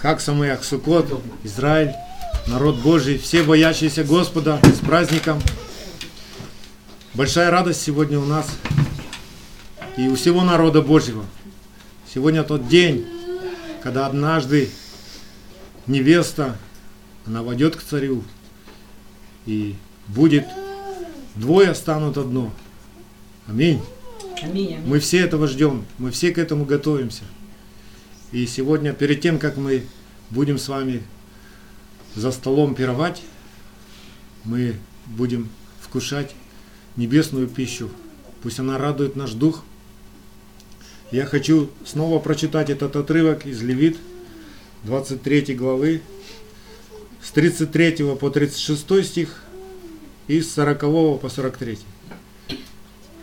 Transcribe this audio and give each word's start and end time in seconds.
Хак 0.00 0.20
Самеах 0.20 0.62
Сукот, 0.62 1.06
Израиль, 1.42 1.92
народ 2.46 2.76
Божий, 2.76 3.18
все 3.18 3.42
боящиеся 3.42 4.04
Господа 4.04 4.60
с 4.62 4.78
праздником. 4.78 5.42
Большая 7.14 7.50
радость 7.50 7.82
сегодня 7.82 8.20
у 8.20 8.24
нас 8.24 8.46
и 9.96 10.06
у 10.06 10.14
всего 10.14 10.44
народа 10.44 10.82
Божьего. 10.82 11.24
Сегодня 12.14 12.44
тот 12.44 12.68
день, 12.68 13.06
когда 13.82 14.06
однажды 14.06 14.70
невеста, 15.88 16.56
она 17.26 17.42
войдет 17.42 17.74
к 17.74 17.82
царю, 17.82 18.22
и 19.46 19.74
будет 20.06 20.46
двое 21.34 21.74
станут 21.74 22.18
одно. 22.18 22.52
Аминь, 23.48 23.82
аминь. 24.40 24.78
Мы 24.86 25.00
все 25.00 25.18
этого 25.18 25.48
ждем, 25.48 25.84
мы 25.98 26.12
все 26.12 26.30
к 26.30 26.38
этому 26.38 26.64
готовимся. 26.64 27.24
И 28.30 28.46
сегодня, 28.46 28.92
перед 28.92 29.22
тем, 29.22 29.38
как 29.38 29.56
мы 29.56 29.84
будем 30.30 30.58
с 30.58 30.68
вами 30.68 31.02
за 32.14 32.30
столом 32.30 32.74
пировать, 32.74 33.22
мы 34.44 34.74
будем 35.06 35.48
вкушать 35.80 36.34
небесную 36.96 37.48
пищу. 37.48 37.90
Пусть 38.42 38.58
она 38.58 38.76
радует 38.76 39.16
наш 39.16 39.32
дух. 39.32 39.64
Я 41.10 41.24
хочу 41.24 41.70
снова 41.86 42.18
прочитать 42.18 42.68
этот 42.68 42.96
отрывок 42.96 43.46
из 43.46 43.62
Левит, 43.62 43.96
23 44.84 45.54
главы, 45.54 46.02
с 47.22 47.30
33 47.30 48.14
по 48.20 48.30
36 48.30 49.06
стих 49.06 49.42
и 50.26 50.42
с 50.42 50.52
40 50.52 50.80
по 51.20 51.30
43. 51.34 51.78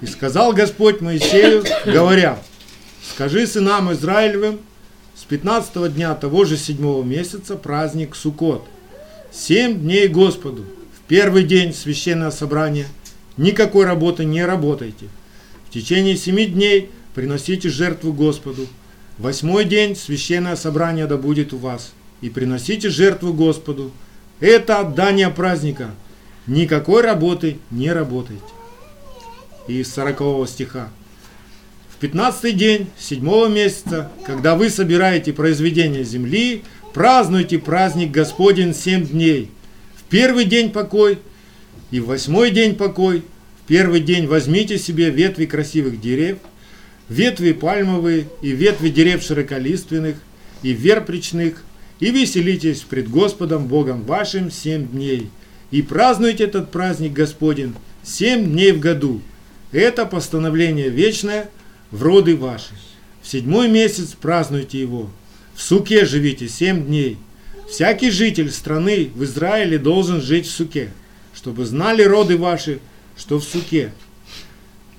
И 0.02 0.06
сказал 0.08 0.53
Господь 0.53 1.02
Моисею, 1.02 1.64
говоря, 1.86 2.42
скажи 3.14 3.45
сынам 3.45 3.94
Израилевым, 3.94 4.59
с 5.26 5.28
15 5.28 5.92
дня 5.92 6.14
того 6.14 6.46
же 6.46 6.56
седьмого 6.56 7.04
месяца 7.04 7.56
праздник 7.56 8.16
Суккот. 8.16 8.64
Семь 9.32 9.80
дней 9.80 10.08
Господу. 10.08 10.66
В 10.95 11.08
первый 11.08 11.44
день 11.44 11.73
священное 11.73 12.30
собрание. 12.30 12.86
Никакой 13.36 13.86
работы 13.86 14.23
не 14.23 14.45
работайте. 14.45 15.08
В 15.67 15.73
течение 15.73 16.16
семи 16.16 16.45
дней 16.45 16.92
приносите 17.16 17.70
жертву 17.70 18.14
Господу. 18.14 18.67
Восьмой 19.17 19.66
день 19.66 19.95
священное 19.95 20.56
собрание 20.56 21.08
да 21.08 21.17
будет 21.17 21.54
у 21.54 21.58
вас. 21.58 21.94
И 22.22 22.30
приносите 22.30 22.89
жертву 22.89 23.34
Господу. 23.34 23.92
Это 24.39 24.78
отдание 24.78 25.32
праздника. 25.32 25.89
Никакой 26.45 27.02
работы 27.02 27.58
не 27.72 27.92
работайте. 27.92 28.44
Из 29.67 29.92
40 29.92 30.48
стиха. 30.48 30.89
В 31.96 31.98
15 31.98 32.58
день 32.58 32.88
седьмого 33.00 33.48
месяца, 33.48 34.12
когда 34.26 34.56
вы 34.56 34.70
собираете 34.70 35.32
произведения 35.32 36.04
земли, 36.04 36.64
празднуйте 36.94 37.58
праздник 37.58 38.12
Господень 38.12 38.76
семь 38.76 39.08
дней. 39.08 39.50
В 39.96 40.04
первый 40.10 40.44
день 40.44 40.72
покой 40.72 41.20
и 41.92 42.02
в 42.02 42.08
восьмой 42.08 42.52
день 42.52 42.76
покой. 42.76 43.23
В 43.64 43.68
первый 43.68 44.02
день 44.02 44.28
возьмите 44.28 44.78
себе 44.78 45.10
ветви 45.10 45.46
красивых 45.46 46.02
дерев, 46.02 46.40
ветви 47.08 47.54
пальмовые 47.54 48.28
и 48.42 48.50
ветви 48.50 48.90
дерев 48.90 49.23
широколиственных 49.23 50.18
и 50.64 50.73
верпричных, 50.73 51.64
и 52.02 52.12
веселитесь 52.12 52.82
пред 52.82 53.10
Господом 53.10 53.68
Богом 53.68 54.04
вашим 54.04 54.52
семь 54.52 54.86
дней. 54.86 55.30
И 55.72 55.82
празднуйте 55.82 56.44
этот 56.44 56.72
праздник 56.72 57.14
Господень 57.14 57.73
семь 58.04 58.52
дней 58.52 58.73
в 58.73 58.82
году. 58.82 59.22
Это 59.72 60.06
постановление 60.06 60.90
вечное– 60.90 61.50
в 61.96 62.04
роды 62.04 62.36
ваши. 62.36 62.74
В 63.22 63.28
седьмой 63.28 63.70
месяц 63.70 64.10
празднуйте 64.20 64.80
его. 64.80 65.10
В 65.56 65.62
суке 65.62 66.06
живите 66.06 66.50
семь 66.50 66.86
дней. 66.86 67.18
Всякий 67.70 68.12
житель 68.12 68.52
страны 68.52 69.10
в 69.16 69.24
Израиле 69.24 69.80
должен 69.80 70.22
жить 70.22 70.46
в 70.46 70.52
суке, 70.52 70.92
чтобы 71.34 71.66
знали 71.66 72.04
роды 72.04 72.38
ваши, 72.38 72.80
что 73.18 73.40
в 73.40 73.44
суке. 73.44 73.94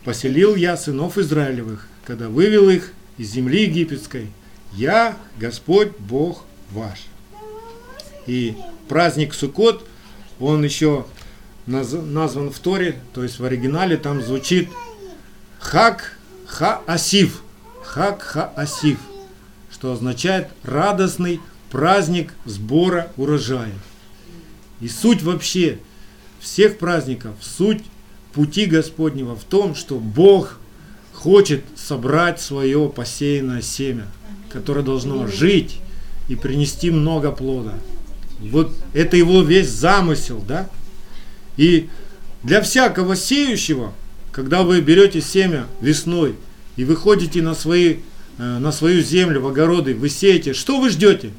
Поселил 0.05 0.57
я 0.57 0.77
сынов 0.77 1.19
Израилевых, 1.19 1.87
когда 2.05 2.29
вывел 2.29 2.71
их 2.71 2.93
из 3.19 3.31
земли 3.31 3.65
египетской. 3.65 4.29
Я 4.73 5.17
Господь 5.39 5.91
Бог 5.99 6.45
ваш. 6.71 7.01
И 8.27 8.57
праздник 8.89 9.35
Суккот, 9.35 9.87
он 10.41 10.65
еще 10.65 11.07
назван 11.67 12.51
в 12.51 12.59
Торе, 12.59 12.99
то 13.13 13.23
есть 13.23 13.39
в 13.39 13.45
оригинале 13.45 13.97
там 13.97 14.23
звучит 14.23 14.69
Хак 15.59 16.16
Ха-Асив. 16.47 17.43
Хак-Ха-Асив. 17.83 18.99
Что 19.71 19.93
означает 19.93 20.49
радостный 20.63 21.41
праздник 21.71 22.33
сбора 22.45 23.13
урожая. 23.17 23.75
И 24.81 24.89
суть 24.89 25.23
вообще 25.23 25.79
всех 26.41 26.79
праздников, 26.79 27.35
суть 27.41 27.83
пути 28.33 28.67
Господнего 28.67 29.37
в 29.37 29.45
том, 29.45 29.75
что 29.75 29.99
Бог 29.99 30.59
хочет 31.13 31.65
собрать 31.77 32.41
свое 32.41 32.89
посеянное 32.89 33.63
семя, 33.63 34.07
которое 34.51 34.83
должно 34.83 35.27
жить 35.27 35.81
и 36.29 36.37
принести 36.37 36.91
много 36.91 37.33
плода. 37.33 37.75
Вот 38.41 38.75
это 38.93 39.17
его 39.17 39.43
весь 39.43 39.71
замысел, 39.71 40.45
да? 40.47 40.69
И 41.57 41.89
для 42.43 42.61
всякого 42.61 43.17
сеющего– 43.17 43.93
когда 44.37 44.65
вы 44.65 44.83
берете 44.83 45.23
семя 45.23 45.67
весной 45.81 46.35
и 46.77 46.85
выходите 46.85 47.41
на, 47.41 47.55
свои, 47.55 48.01
э, 48.37 48.59
на 48.59 48.71
свою 48.71 49.01
землю, 49.01 49.41
в 49.41 49.47
огороды, 49.47 49.95
вы 49.95 50.11
сеете, 50.11 50.53
что 50.53 50.79
вы 50.79 50.91
ждете? 50.91 51.31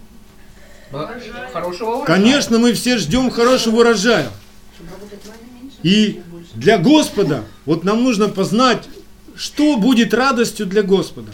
Хорошего 0.92 1.90
урожая. 1.90 2.06
Конечно, 2.08 2.58
мы 2.58 2.74
все 2.74 2.98
ждем 2.98 3.30
хорошего 3.30 3.82
урожая. 3.82 4.32
И 5.84 6.22
для 6.56 6.80
Господа, 6.80 7.44
вот 7.66 7.84
нам 7.84 8.04
нужно 8.04 8.30
познать, 8.30 8.90
что 9.36 9.78
будет 9.78 10.12
радостью 10.16 10.66
для 10.66 10.82
Господа. 10.82 11.32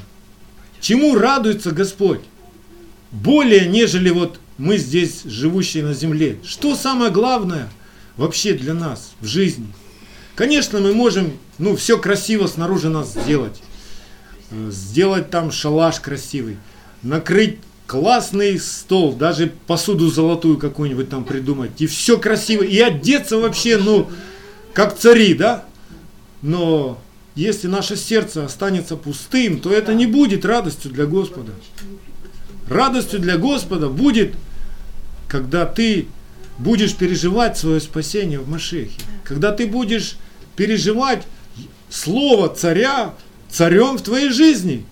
Чему 0.82 1.16
радуется 1.16 1.72
Господь? 1.72 2.20
Более, 3.12 3.70
нежели 3.70 4.10
вот 4.10 4.38
мы 4.58 4.78
здесь, 4.78 5.22
живущие 5.24 5.86
на 5.86 5.94
земле. 5.94 6.40
Что 6.44 6.76
самое 6.76 7.10
главное 7.10 7.70
вообще 8.18 8.52
для 8.52 8.74
нас 8.74 9.14
в 9.22 9.26
жизни– 9.28 9.68
Конечно, 10.36 10.80
мы 10.80 10.94
можем, 10.94 11.34
ну, 11.58 11.76
все 11.76 11.98
красиво 11.98 12.48
снаружи 12.48 12.90
нас 12.90 13.14
сделать. 13.14 13.62
Э, 14.52 14.70
сделать 14.72 15.30
там 15.30 15.52
шалаш 15.52 16.00
красивый. 16.00 16.58
Накрыть 17.02 17.60
классный 17.86 18.60
стол, 18.60 19.14
даже 19.14 19.52
посуду 19.68 20.10
золотую 20.10 20.58
какую-нибудь 20.58 21.10
там 21.10 21.26
придумать. 21.26 21.72
И 21.80 21.88
все 21.88 22.18
красиво. 22.18 22.64
И 22.64 22.80
одеться 22.80 23.38
вообще, 23.38 23.78
ну, 23.78 24.10
как 24.74 24.98
цари, 24.98 25.34
да? 25.34 25.66
Но 26.42 27.00
если 27.36 27.68
наше 27.68 27.96
сердце 27.96 28.46
останется 28.46 28.96
пустым, 28.96 29.60
то 29.60 29.72
это 29.72 29.94
не 29.94 30.06
будет 30.06 30.46
радостью 30.46 30.92
для 30.92 31.06
Господа. 31.06 31.52
Радостью 32.68 33.20
для 33.20 33.38
Господа 33.38 33.90
будет, 33.90 34.36
когда 35.28 35.66
ты 35.66 36.08
будешь 36.58 36.96
переживать 36.96 37.58
свое 37.58 37.80
спасение 37.80 38.40
в 38.40 38.50
Машехе. 38.50 39.00
Когда 39.24 39.52
ты 39.52 39.68
будешь 39.68 40.18
переживать 40.56 41.24
слово 41.94 42.50
царя 42.50 43.14
царем 43.50 43.98
в 43.98 44.02
твоей 44.02 44.30
жизни. 44.30 44.86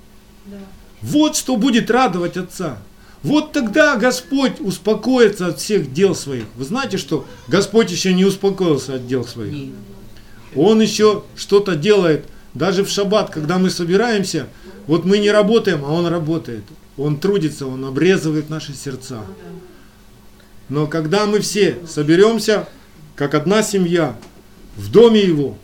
Вот 1.01 1.35
что 1.35 1.57
будет 1.57 1.89
радовать 1.89 2.37
Отца. 2.37 2.77
Вот 3.23 3.51
тогда 3.51 3.97
Господь 3.97 4.59
успокоится 4.59 5.47
от 5.47 5.59
всех 5.59 5.93
дел 5.93 6.15
своих. 6.15 6.45
Вы 6.55 6.65
знаете, 6.65 6.97
что 6.97 7.25
Господь 7.47 7.91
еще 7.91 8.13
не 8.13 8.23
успокоился 8.23 8.95
от 8.95 9.07
дел 9.07 9.25
своих. 9.25 9.71
Он 10.55 10.79
еще 10.81 11.23
что-то 11.35 11.75
делает. 11.75 12.25
Даже 12.53 12.83
в 12.83 12.89
шаббат, 12.89 13.29
когда 13.29 13.57
мы 13.57 13.69
собираемся, 13.69 14.47
вот 14.85 15.05
мы 15.05 15.19
не 15.19 15.31
работаем, 15.31 15.85
а 15.85 15.91
Он 15.91 16.05
работает. 16.07 16.63
Он 16.97 17.17
трудится, 17.17 17.65
Он 17.65 17.85
обрезывает 17.85 18.49
наши 18.49 18.73
сердца. 18.73 19.21
Но 20.69 20.85
когда 20.87 21.25
мы 21.25 21.39
все 21.39 21.77
соберемся, 21.87 22.67
как 23.15 23.33
одна 23.33 23.63
семья, 23.63 24.15
в 24.75 24.91
доме 24.91 25.21
его, 25.21 25.57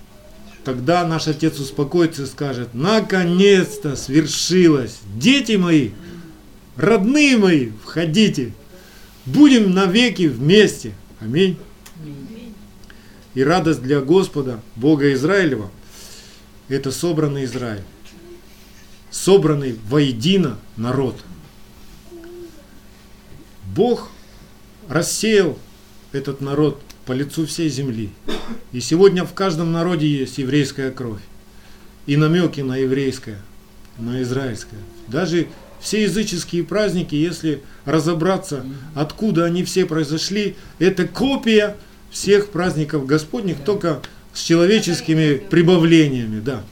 тогда 0.68 1.08
наш 1.08 1.30
Отец 1.30 1.60
успокоится 1.60 2.24
и 2.24 2.26
скажет, 2.26 2.74
наконец-то 2.74 3.96
свершилось. 3.96 5.00
Дети 5.16 5.54
мои, 5.54 5.92
родные 6.76 7.38
мои, 7.38 7.70
входите. 7.86 8.52
Будем 9.26 9.74
навеки 9.74 10.24
вместе. 10.24 10.92
Аминь. 11.22 11.58
И 13.34 13.44
радость 13.46 13.82
для 13.82 14.02
Господа, 14.02 14.60
Бога 14.76 15.14
Израилева, 15.14 15.72
это 16.68 16.92
собранный 16.92 17.46
Израиль. 17.46 17.86
Собранный 19.10 19.80
воедино 19.88 20.58
народ. 20.76 21.16
Бог 23.74 24.10
рассеял 24.90 25.58
этот 26.12 26.42
народ 26.42 26.82
по 27.08 27.14
лицу 27.14 27.48
всей 27.48 27.70
земли. 27.70 28.10
И 28.74 28.82
сегодня 28.82 29.24
в 29.24 29.34
каждом 29.34 29.72
народе 29.72 30.08
есть 30.08 30.38
еврейская 30.38 30.92
кровь. 30.92 31.22
И 32.06 32.18
намеки 32.18 32.62
на 32.62 32.78
еврейское, 32.78 33.40
на 33.98 34.22
израильское. 34.22 34.80
Даже 35.08 35.48
все 35.80 36.04
языческие 36.04 36.64
праздники, 36.64 37.16
если 37.16 37.64
разобраться, 37.86 38.66
откуда 38.94 39.46
они 39.46 39.64
все 39.64 39.86
произошли, 39.86 40.56
это 40.80 41.08
копия 41.08 41.78
всех 42.12 42.50
праздников 42.50 43.06
Господних, 43.06 43.64
только 43.64 44.02
с 44.34 44.42
человеческими 44.42 45.38
прибавлениями, 45.38 46.40
да. 46.42 46.64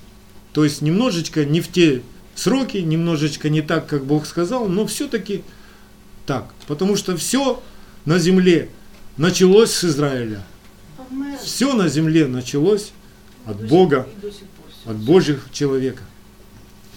То 0.51 0.63
есть 0.63 0.81
немножечко 0.81 1.45
не 1.45 1.61
в 1.61 1.71
те 1.71 2.01
сроки, 2.35 2.77
немножечко 2.77 3.49
не 3.49 3.61
так, 3.61 3.87
как 3.87 4.05
Бог 4.05 4.25
сказал, 4.25 4.67
но 4.67 4.85
все-таки 4.85 5.43
так. 6.25 6.53
Потому 6.67 6.97
что 6.97 7.15
все 7.15 7.61
на 8.05 8.19
земле 8.19 8.69
началось 9.17 9.71
с 9.71 9.83
Израиля. 9.83 10.43
Все 11.41 11.73
на 11.73 11.87
земле 11.87 12.27
началось 12.27 12.91
от 13.45 13.67
Бога, 13.67 14.07
от 14.85 14.97
Божьих 14.97 15.47
человека. 15.51 16.03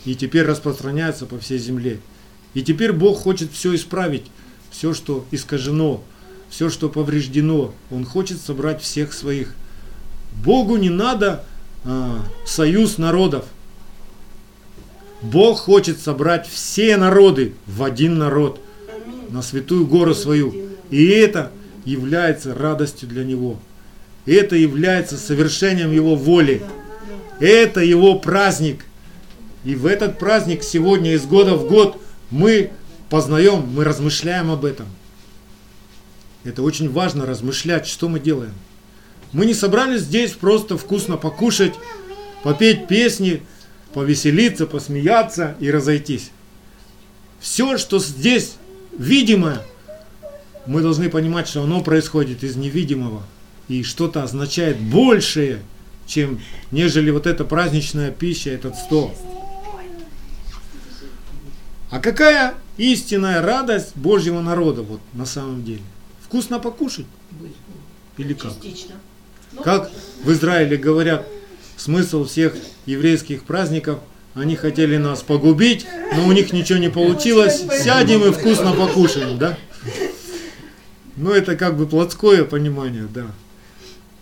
И 0.05 0.15
теперь 0.15 0.44
распространяется 0.44 1.26
по 1.26 1.38
всей 1.38 1.59
земле. 1.59 2.00
И 2.55 2.62
теперь 2.62 2.93
Бог 2.93 3.19
хочет 3.19 3.53
все 3.53 3.75
исправить, 3.75 4.25
все, 4.70 4.94
что 4.94 5.26
искажено, 5.31 6.03
все, 6.49 6.70
что 6.70 6.88
повреждено. 6.88 7.75
Он 7.91 8.05
хочет 8.05 8.41
собрать 8.41 8.82
всех 8.82 9.12
своих. 9.12 9.55
Богу 10.44 10.76
не 10.76 10.88
надо 10.88 11.44
а, 11.85 12.23
союз 12.47 12.97
народов. 12.99 13.44
Бог 15.20 15.59
хочет 15.59 16.00
собрать 16.00 16.49
все 16.49 16.97
народы 16.97 17.55
в 17.67 17.82
один 17.82 18.19
народ, 18.19 18.61
на 19.31 19.43
святую 19.43 19.87
гору 19.87 20.15
свою. 20.15 20.55
И 20.91 21.05
это 21.06 21.50
является 21.88 22.55
радостью 22.55 23.08
для 23.08 23.25
Него. 23.25 23.58
Это 24.26 24.56
является 24.56 25.17
совершением 25.17 25.93
Его 25.93 26.14
воли. 26.14 26.62
Это 27.40 27.81
Его 27.81 28.19
праздник. 28.19 28.85
И 29.64 29.75
в 29.75 29.87
этот 29.87 30.19
праздник 30.19 30.62
сегодня 30.62 31.14
из 31.14 31.25
года 31.25 31.55
в 31.55 31.67
год 31.67 32.00
мы 32.31 32.70
познаем, 33.08 33.67
мы 33.75 33.85
размышляем 33.85 34.50
об 34.50 34.64
этом. 34.64 34.87
Это 36.44 36.62
очень 36.62 36.90
важно 36.90 37.26
размышлять, 37.26 37.87
что 37.87 38.08
мы 38.08 38.20
делаем. 38.20 38.55
Мы 39.32 39.46
не 39.46 39.55
собрались 39.55 40.02
здесь 40.02 40.32
просто 40.32 40.79
вкусно 40.79 41.17
покушать, 41.17 41.75
попеть 42.43 42.87
песни, 42.87 43.43
повеселиться, 43.93 44.67
посмеяться 44.67 45.56
и 45.61 45.70
разойтись. 45.70 46.31
Все, 47.41 47.76
что 47.76 47.99
здесь 47.99 48.55
видимое, 48.96 49.62
мы 50.69 50.82
должны 50.82 51.09
понимать, 51.09 51.49
что 51.49 51.62
оно 51.62 51.81
происходит 51.81 52.44
из 52.44 52.55
невидимого 52.56 53.23
и 53.69 53.82
что-то 53.82 54.23
означает 54.23 54.79
большее, 54.79 55.61
чем 56.06 56.41
нежели 56.70 57.11
вот 57.11 57.26
эта 57.26 57.44
праздничная 57.44 58.11
пища, 58.11 58.50
этот 58.50 58.76
стол. 58.76 59.15
А 61.91 62.00
какая 62.00 62.55
истинная 62.76 63.41
радость 63.41 63.97
Божьего 63.97 64.43
народа 64.43 64.82
вот 64.82 65.00
на 65.15 65.25
самом 65.25 65.65
деле? 65.65 65.81
Вкусно 66.20 66.59
покушать? 66.59 67.06
Или 68.19 68.35
как? 68.35 68.53
Как 69.65 69.91
в 70.23 70.31
Израиле 70.32 70.76
говорят, 70.76 71.26
смысл 71.79 72.26
всех 72.26 72.55
еврейских 72.85 73.44
праздников, 73.44 74.00
они 74.35 74.55
хотели 74.55 74.99
нас 74.99 75.23
погубить, 75.23 75.87
но 76.15 76.26
у 76.26 76.32
них 76.32 76.53
ничего 76.53 76.79
не 76.79 76.91
получилось, 76.91 77.65
сядем 77.82 78.23
и 78.23 78.32
вкусно 78.32 78.73
покушаем, 78.73 79.38
да? 79.38 79.56
Ну, 81.19 81.32
это 81.32 81.56
как 81.56 81.76
бы 81.76 81.87
плотское 81.87 82.44
понимание, 82.44 83.09
да. 83.12 83.26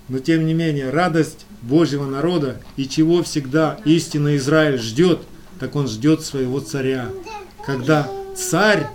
Но 0.08 0.18
тем 0.18 0.46
не 0.46 0.54
менее, 0.54 0.88
радость 0.88 1.44
Божьего 1.60 2.06
народа 2.06 2.58
и 2.76 2.88
чего 2.88 3.22
всегда 3.22 3.78
истинно 3.84 4.36
Израиль 4.36 4.78
ждет, 4.78 5.20
так 5.60 5.76
он 5.76 5.88
ждет 5.88 6.24
своего 6.24 6.60
царя. 6.60 7.10
Когда 7.66 8.08
царь 8.34 8.86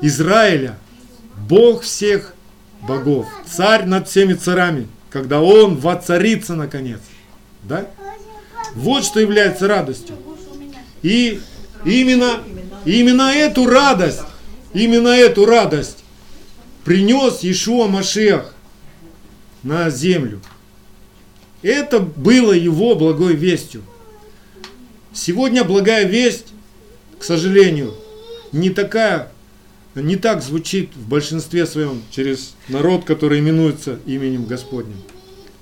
Израиля, 0.00 0.76
Бог 1.48 1.82
всех 1.82 2.34
богов, 2.80 3.26
царь 3.46 3.84
над 3.84 4.08
всеми 4.08 4.32
царями, 4.34 4.88
когда 5.08 5.40
он 5.40 5.76
воцарится 5.76 6.56
наконец. 6.56 7.00
Да? 7.62 7.86
Вот 8.74 9.04
что 9.04 9.20
является 9.20 9.68
радостью. 9.68 10.16
И 11.02 11.40
именно, 11.84 12.40
именно 12.84 13.32
эту 13.32 13.66
радость, 13.66 14.22
именно 14.72 15.08
эту 15.08 15.46
радость 15.46 16.01
принес 16.84 17.40
Иешуа 17.40 17.88
Машех 17.88 18.54
на 19.62 19.90
землю. 19.90 20.40
Это 21.62 22.00
было 22.00 22.52
его 22.52 22.94
благой 22.94 23.34
вестью. 23.34 23.82
Сегодня 25.12 25.62
благая 25.62 26.06
весть, 26.06 26.46
к 27.18 27.24
сожалению, 27.24 27.94
не 28.50 28.70
такая, 28.70 29.30
не 29.94 30.16
так 30.16 30.42
звучит 30.42 30.90
в 30.96 31.08
большинстве 31.08 31.66
своем 31.66 32.02
через 32.10 32.54
народ, 32.68 33.04
который 33.04 33.38
именуется 33.38 33.98
именем 34.06 34.46
Господним. 34.46 34.96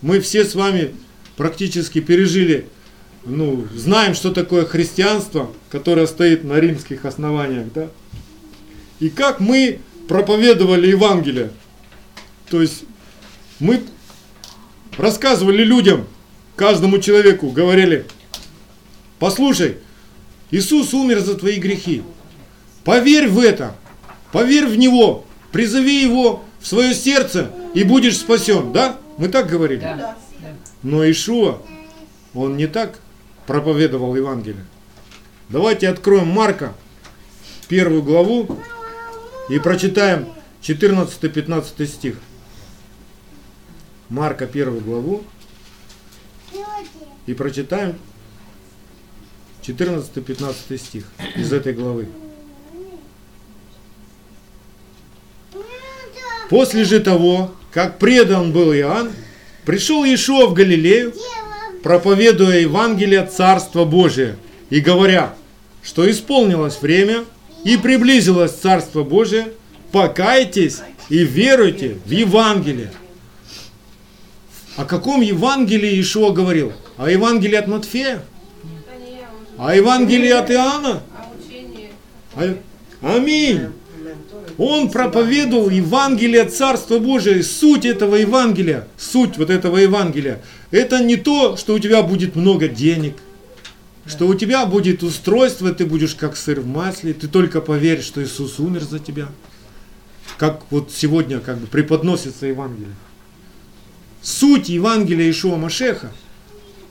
Мы 0.00 0.20
все 0.20 0.44
с 0.44 0.54
вами 0.54 0.94
практически 1.36 2.00
пережили, 2.00 2.66
ну, 3.26 3.66
знаем, 3.74 4.14
что 4.14 4.32
такое 4.32 4.64
христианство, 4.64 5.50
которое 5.68 6.06
стоит 6.06 6.44
на 6.44 6.58
римских 6.58 7.04
основаниях, 7.04 7.66
да? 7.74 7.88
И 9.00 9.10
как 9.10 9.40
мы 9.40 9.80
проповедовали 10.10 10.88
Евангелие. 10.88 11.52
То 12.48 12.60
есть 12.60 12.82
мы 13.60 13.80
рассказывали 14.98 15.62
людям, 15.62 16.04
каждому 16.56 16.98
человеку, 16.98 17.50
говорили, 17.50 18.04
послушай, 19.20 19.76
Иисус 20.50 20.92
умер 20.94 21.20
за 21.20 21.36
твои 21.36 21.60
грехи. 21.60 22.02
Поверь 22.82 23.28
в 23.28 23.38
это, 23.38 23.76
поверь 24.32 24.66
в 24.66 24.76
Него, 24.76 25.24
призови 25.52 26.02
Его 26.02 26.42
в 26.58 26.66
свое 26.66 26.92
сердце 26.92 27.52
и 27.72 27.84
будешь 27.84 28.18
спасен. 28.18 28.72
Да? 28.72 28.96
Мы 29.16 29.28
так 29.28 29.48
говорили? 29.48 29.78
Да. 29.78 30.18
Но 30.82 31.08
Ишуа, 31.08 31.62
он 32.34 32.56
не 32.56 32.66
так 32.66 32.98
проповедовал 33.46 34.16
Евангелие. 34.16 34.66
Давайте 35.48 35.88
откроем 35.88 36.26
Марка, 36.26 36.74
первую 37.68 38.02
главу, 38.02 38.58
и 39.50 39.58
прочитаем 39.58 40.28
14-15 40.62 41.86
стих. 41.86 42.16
Марка 44.08 44.44
1 44.44 44.78
главу. 44.78 45.24
И 47.26 47.34
прочитаем 47.34 47.96
14-15 49.62 50.78
стих 50.78 51.04
из 51.36 51.52
этой 51.52 51.72
главы. 51.72 52.08
После 56.48 56.84
же 56.84 57.00
того, 57.00 57.54
как 57.72 57.98
предан 57.98 58.52
был 58.52 58.72
Иоанн, 58.72 59.12
пришел 59.64 60.04
Иешуа 60.04 60.46
в 60.46 60.54
Галилею, 60.54 61.12
проповедуя 61.82 62.60
Евангелие 62.60 63.26
Царства 63.26 63.84
Божия 63.84 64.36
и 64.70 64.80
говоря, 64.80 65.34
что 65.82 66.08
исполнилось 66.08 66.80
время– 66.80 67.24
и 67.64 67.76
приблизилось 67.76 68.52
Царство 68.52 69.02
Божие, 69.02 69.52
покайтесь 69.92 70.78
и 71.08 71.18
веруйте 71.24 71.96
в 72.04 72.10
Евангелие. 72.10 72.92
О 74.76 74.84
каком 74.84 75.20
Евангелии 75.20 76.00
Ишуа 76.00 76.30
говорил? 76.30 76.72
О 76.96 77.10
Евангелии 77.10 77.56
от 77.56 77.66
Матфея? 77.66 78.22
О 79.58 79.74
Евангелии 79.74 80.30
от 80.30 80.50
Иоанна? 80.50 81.02
Аминь. 83.02 83.68
Он 84.56 84.90
проповедовал 84.90 85.70
Евангелие 85.70 86.44
Царства 86.44 86.98
Божия, 86.98 87.42
суть 87.42 87.86
этого 87.86 88.16
Евангелия, 88.16 88.86
суть 88.98 89.38
вот 89.38 89.48
этого 89.48 89.78
Евангелия. 89.78 90.40
Это 90.70 91.02
не 91.02 91.16
то, 91.16 91.56
что 91.56 91.74
у 91.74 91.78
тебя 91.78 92.02
будет 92.02 92.36
много 92.36 92.68
денег– 92.68 93.16
что 94.06 94.26
у 94.26 94.34
тебя 94.34 94.66
будет 94.66 95.02
устройство, 95.02 95.72
ты 95.72 95.84
будешь 95.84 96.14
как 96.14 96.36
сыр 96.36 96.60
в 96.60 96.66
масле, 96.66 97.12
ты 97.12 97.28
только 97.28 97.60
поверь, 97.60 98.02
что 98.02 98.22
Иисус 98.22 98.58
умер 98.58 98.82
за 98.82 98.98
тебя. 98.98 99.28
Как 100.38 100.62
вот 100.70 100.90
сегодня 100.92 101.40
как 101.40 101.58
бы 101.58 101.66
преподносится 101.66 102.46
Евангелие. 102.46 102.94
Суть 104.22 104.68
Евангелия 104.68 105.30
Ишуа 105.30 105.56
Машеха, 105.56 106.12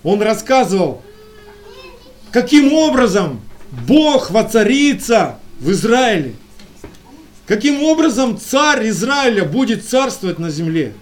он 0.03 0.21
рассказывал, 0.21 1.01
каким 2.31 2.73
образом 2.73 3.41
Бог 3.87 4.31
воцарится 4.31 5.39
в 5.59 5.71
Израиле. 5.71 6.35
Каким 7.47 7.81
образом 7.83 8.37
царь 8.37 8.89
Израиля 8.89 9.43
будет 9.43 9.83
царствовать 9.83 10.37
на 10.37 10.51
земле. 10.51 10.93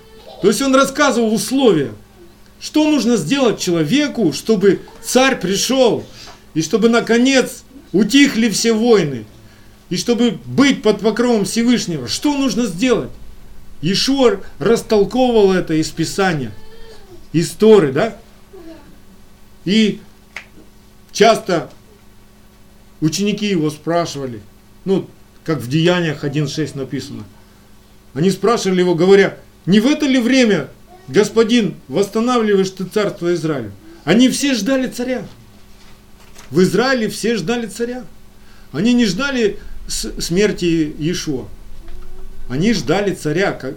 То 0.42 0.48
есть 0.48 0.62
он 0.62 0.74
рассказывал 0.74 1.34
условия– 1.34 1.92
что 2.60 2.90
нужно 2.90 3.18
сделать 3.18 3.60
человеку, 3.60 4.34
чтобы 4.34 4.82
царь 5.04 5.40
пришел, 5.40 6.06
и 6.54 6.62
чтобы, 6.62 6.90
наконец, 6.90 7.64
утихли 7.92 8.50
все 8.50 8.74
войны, 8.74 9.26
и 9.90 9.98
чтобы 9.98 10.40
быть 10.46 10.82
под 10.82 11.02
покровом 11.02 11.46
Всевышнего? 11.46 12.08
Что 12.08 12.36
нужно 12.36 12.66
сделать? 12.66 13.12
Ишуар 13.82 14.44
растолковывал 14.60 15.52
это 15.52 15.76
из 15.76 15.90
Писания, 15.90 16.52
из 17.32 17.52
Торы, 17.52 17.92
да? 17.92 18.18
И 19.66 20.00
часто 21.12 21.70
ученики 23.02 23.48
его 23.48 23.70
спрашивали, 23.70 24.42
ну, 24.86 25.08
как 25.44 25.60
в 25.60 25.70
Деяниях 25.70 26.24
1.6 26.24 26.78
написано, 26.78 27.24
они 28.14 28.32
спрашивали 28.32 28.80
его, 28.80 28.96
говоря, 28.96 29.38
не 29.66 29.80
в 29.80 29.86
это 29.86 30.08
ли 30.08 30.20
время, 30.20 30.70
господин, 31.08 31.76
восстанавливаешь 31.88 32.70
ты 32.70 32.86
царство 32.86 33.34
Израилю? 33.34 33.72
Они 34.04 34.30
все 34.30 34.54
ждали 34.54 34.88
царя. 34.88 35.26
В 36.50 36.62
Израиле 36.62 37.10
все 37.10 37.36
ждали 37.36 37.68
царя. 37.68 38.06
Они 38.72 38.94
не 38.94 39.06
ждали 39.06 39.60
смерти 39.88 40.94
Иешуа. 40.98 41.48
Они 42.50 42.74
ждали 42.74 43.14
царя. 43.14 43.52
Как 43.52 43.76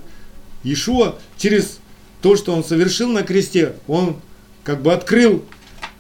Иешуа 0.63 1.19
через 1.37 1.79
то, 2.23 2.37
что 2.37 2.53
он 2.53 2.63
совершил 2.63 3.09
на 3.09 3.23
кресте, 3.23 3.75
он 3.89 4.17
как 4.63 4.83
бы 4.83 4.93
открыл 4.93 5.45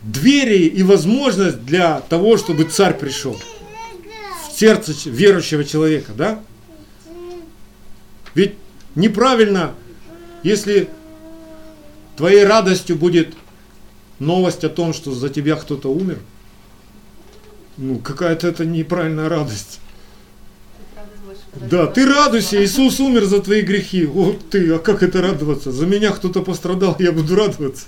двери 0.02 0.66
и 0.66 0.82
возможность 0.82 1.64
для 1.64 2.00
того, 2.00 2.37
чтобы 2.37 2.64
царь 2.64 2.96
пришел 2.96 3.37
в 4.49 4.58
сердце 4.58 4.92
верующего 5.06 5.64
человека, 5.64 6.12
да? 6.16 6.40
Ведь 8.34 8.54
неправильно, 8.94 9.75
если 10.42 10.88
твоей 12.20 12.44
радостью 12.44 12.96
будет 12.96 13.32
новость 14.18 14.62
о 14.62 14.68
том, 14.68 14.92
что 14.92 15.10
за 15.12 15.30
тебя 15.30 15.56
кто-то 15.56 15.90
умер, 15.90 16.18
ну, 17.78 17.98
какая-то 17.98 18.46
это 18.46 18.66
неправильная 18.66 19.30
радость. 19.30 19.80
Да, 21.54 21.86
ты 21.86 22.04
радуйся, 22.04 22.62
Иисус 22.62 23.00
умер 23.00 23.24
за 23.24 23.40
твои 23.40 23.62
грехи. 23.62 24.04
Вот 24.04 24.50
ты, 24.50 24.70
а 24.74 24.78
как 24.78 25.02
это 25.02 25.22
радоваться? 25.22 25.72
За 25.72 25.86
меня 25.86 26.10
кто-то 26.10 26.42
пострадал, 26.42 26.94
я 26.98 27.10
буду 27.12 27.34
радоваться. 27.36 27.86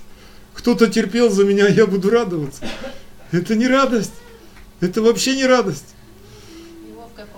Кто-то 0.55 0.87
терпел 0.87 1.29
за 1.29 1.43
меня, 1.43 1.67
я 1.67 1.85
буду 1.85 2.09
радоваться. 2.09 2.65
Это 3.31 3.53
не 3.53 3.67
радость. 3.67 4.13
Это 4.79 5.03
вообще 5.03 5.35
не 5.35 5.45
радость. 5.45 5.93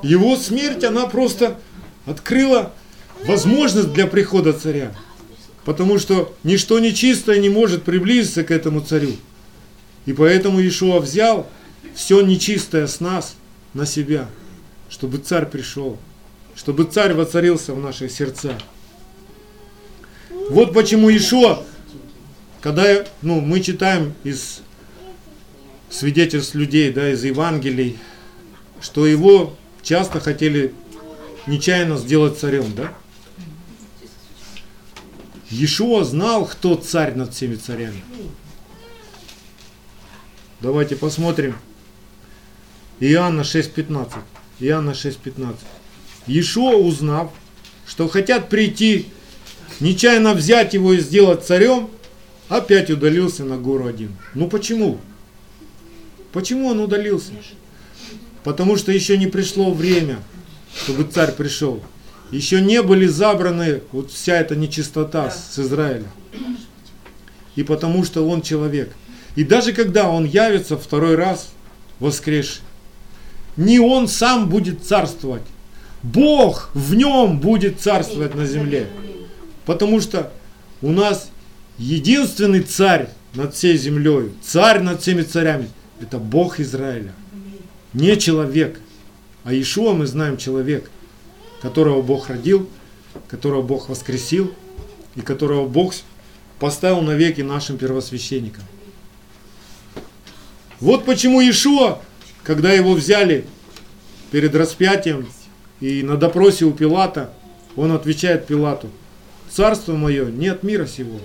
Его 0.01 0.37
смерть, 0.37 0.85
она 0.85 1.07
просто 1.07 1.59
открыла 2.05 2.71
возможность 3.25 3.91
для 3.91 4.07
прихода 4.07 4.53
царя. 4.53 4.95
Потому 5.65 5.97
что 5.97 6.33
ничто 6.43 6.79
нечистое 6.79 7.39
не 7.39 7.49
может 7.49 7.83
приблизиться 7.83 8.43
к 8.43 8.51
этому 8.51 8.81
царю. 8.81 9.15
И 10.05 10.13
поэтому 10.13 10.59
Иешуа 10.59 10.99
взял 10.99 11.47
все 11.95 12.21
нечистое 12.21 12.85
с 12.85 12.99
нас 12.99 13.35
на 13.73 13.87
себя, 13.87 14.29
чтобы 14.89 15.17
царь 15.17 15.47
пришел, 15.47 15.97
чтобы 16.55 16.83
царь 16.83 17.13
воцарился 17.13 17.73
в 17.73 17.79
наших 17.79 18.11
сердцах. 18.11 18.57
Вот 20.51 20.73
почему 20.75 21.09
Иешуа, 21.09 21.63
когда 22.61 23.03
ну, 23.23 23.41
мы 23.41 23.59
читаем 23.59 24.13
из 24.23 24.61
свидетельств 25.89 26.53
людей, 26.53 26.91
да, 26.91 27.09
из 27.09 27.23
Евангелий, 27.23 27.97
что 28.81 29.07
его 29.07 29.55
часто 29.81 30.19
хотели 30.19 30.75
нечаянно 31.47 31.97
сделать 31.97 32.37
царем, 32.37 32.75
да? 32.75 32.93
Иешуа 35.51 36.03
знал, 36.03 36.45
кто 36.45 36.75
царь 36.75 37.15
над 37.15 37.33
всеми 37.33 37.55
царями. 37.55 38.03
Давайте 40.61 40.95
посмотрим. 40.95 41.55
Иоанна 42.99 43.41
6.15. 43.41 44.13
Иоанна 44.59 44.91
6.15. 44.91 45.57
Иешуа, 46.27 46.75
узнав, 46.75 47.31
что 47.85 48.07
хотят 48.07 48.49
прийти, 48.49 49.07
нечаянно 49.79 50.33
взять 50.33 50.73
его 50.73 50.93
и 50.93 50.99
сделать 50.99 51.45
царем, 51.45 51.89
опять 52.49 52.89
удалился 52.89 53.43
на 53.43 53.57
гору 53.57 53.85
один. 53.87 54.15
Ну 54.33 54.49
почему? 54.49 54.99
Почему 56.31 56.67
он 56.67 56.79
удалился? 56.79 57.31
Потому 58.43 58.77
что 58.77 58.91
еще 58.91 59.17
не 59.17 59.27
пришло 59.27 59.71
время, 59.71 60.19
чтобы 60.75 61.03
царь 61.03 61.33
пришел. 61.33 61.83
Еще 62.31 62.61
не 62.61 62.81
были 62.81 63.05
забраны 63.05 63.81
вот 63.91 64.11
вся 64.11 64.37
эта 64.37 64.55
нечистота 64.55 65.29
с 65.29 65.57
Израиля. 65.59 66.07
И 67.55 67.63
потому 67.63 68.03
что 68.03 68.27
он 68.27 68.41
человек. 68.41 68.91
И 69.35 69.43
даже 69.43 69.73
когда 69.73 70.09
он 70.09 70.25
явится 70.25 70.77
второй 70.77 71.15
раз 71.15 71.49
воскресший, 71.99 72.61
не 73.57 73.79
он 73.79 74.07
сам 74.07 74.49
будет 74.49 74.83
царствовать. 74.83 75.43
Бог 76.03 76.69
в 76.73 76.93
нем 76.95 77.39
будет 77.39 77.79
царствовать 77.79 78.35
на 78.35 78.45
земле. 78.45 78.87
Потому 79.65 80.01
что 80.01 80.31
у 80.81 80.91
нас 80.91 81.29
единственный 81.77 82.61
царь 82.61 83.09
над 83.33 83.55
всей 83.55 83.77
землей, 83.77 84.31
царь 84.41 84.81
над 84.81 85.01
всеми 85.01 85.23
царями, 85.23 85.69
это 86.01 86.17
Бог 86.17 86.59
Израиля. 86.59 87.13
Не 87.93 88.17
человек. 88.17 88.79
А 89.43 89.53
Иешуа 89.53 89.93
мы 89.93 90.05
знаем 90.05 90.37
человек, 90.37 90.89
которого 91.65 92.03
Бог 92.03 92.29
родил, 92.29 92.69
которого 93.27 93.63
Бог 93.63 93.89
воскресил 93.89 94.53
и 95.15 95.21
которого 95.21 95.67
Бог 95.67 95.95
поставил 96.59 97.01
навеки 97.01 97.41
нашим 97.41 97.79
первосвященникам. 97.79 98.63
Вот 100.79 101.05
почему 101.05 101.41
Иешуа 101.41 102.01
когда 102.43 102.71
его 102.71 102.93
взяли 102.93 103.45
перед 104.29 104.53
распятием 104.53 105.25
и 105.81 106.03
на 106.03 106.17
допросе 106.17 106.65
у 106.65 106.71
Пилата, 106.71 107.31
он 107.75 107.91
отвечает 107.91 108.45
Пилату, 108.45 108.91
«Царство 109.49 109.95
мое 109.95 110.25
не 110.25 110.49
от 110.49 110.61
мира 110.61 110.85
сего. 110.85 111.19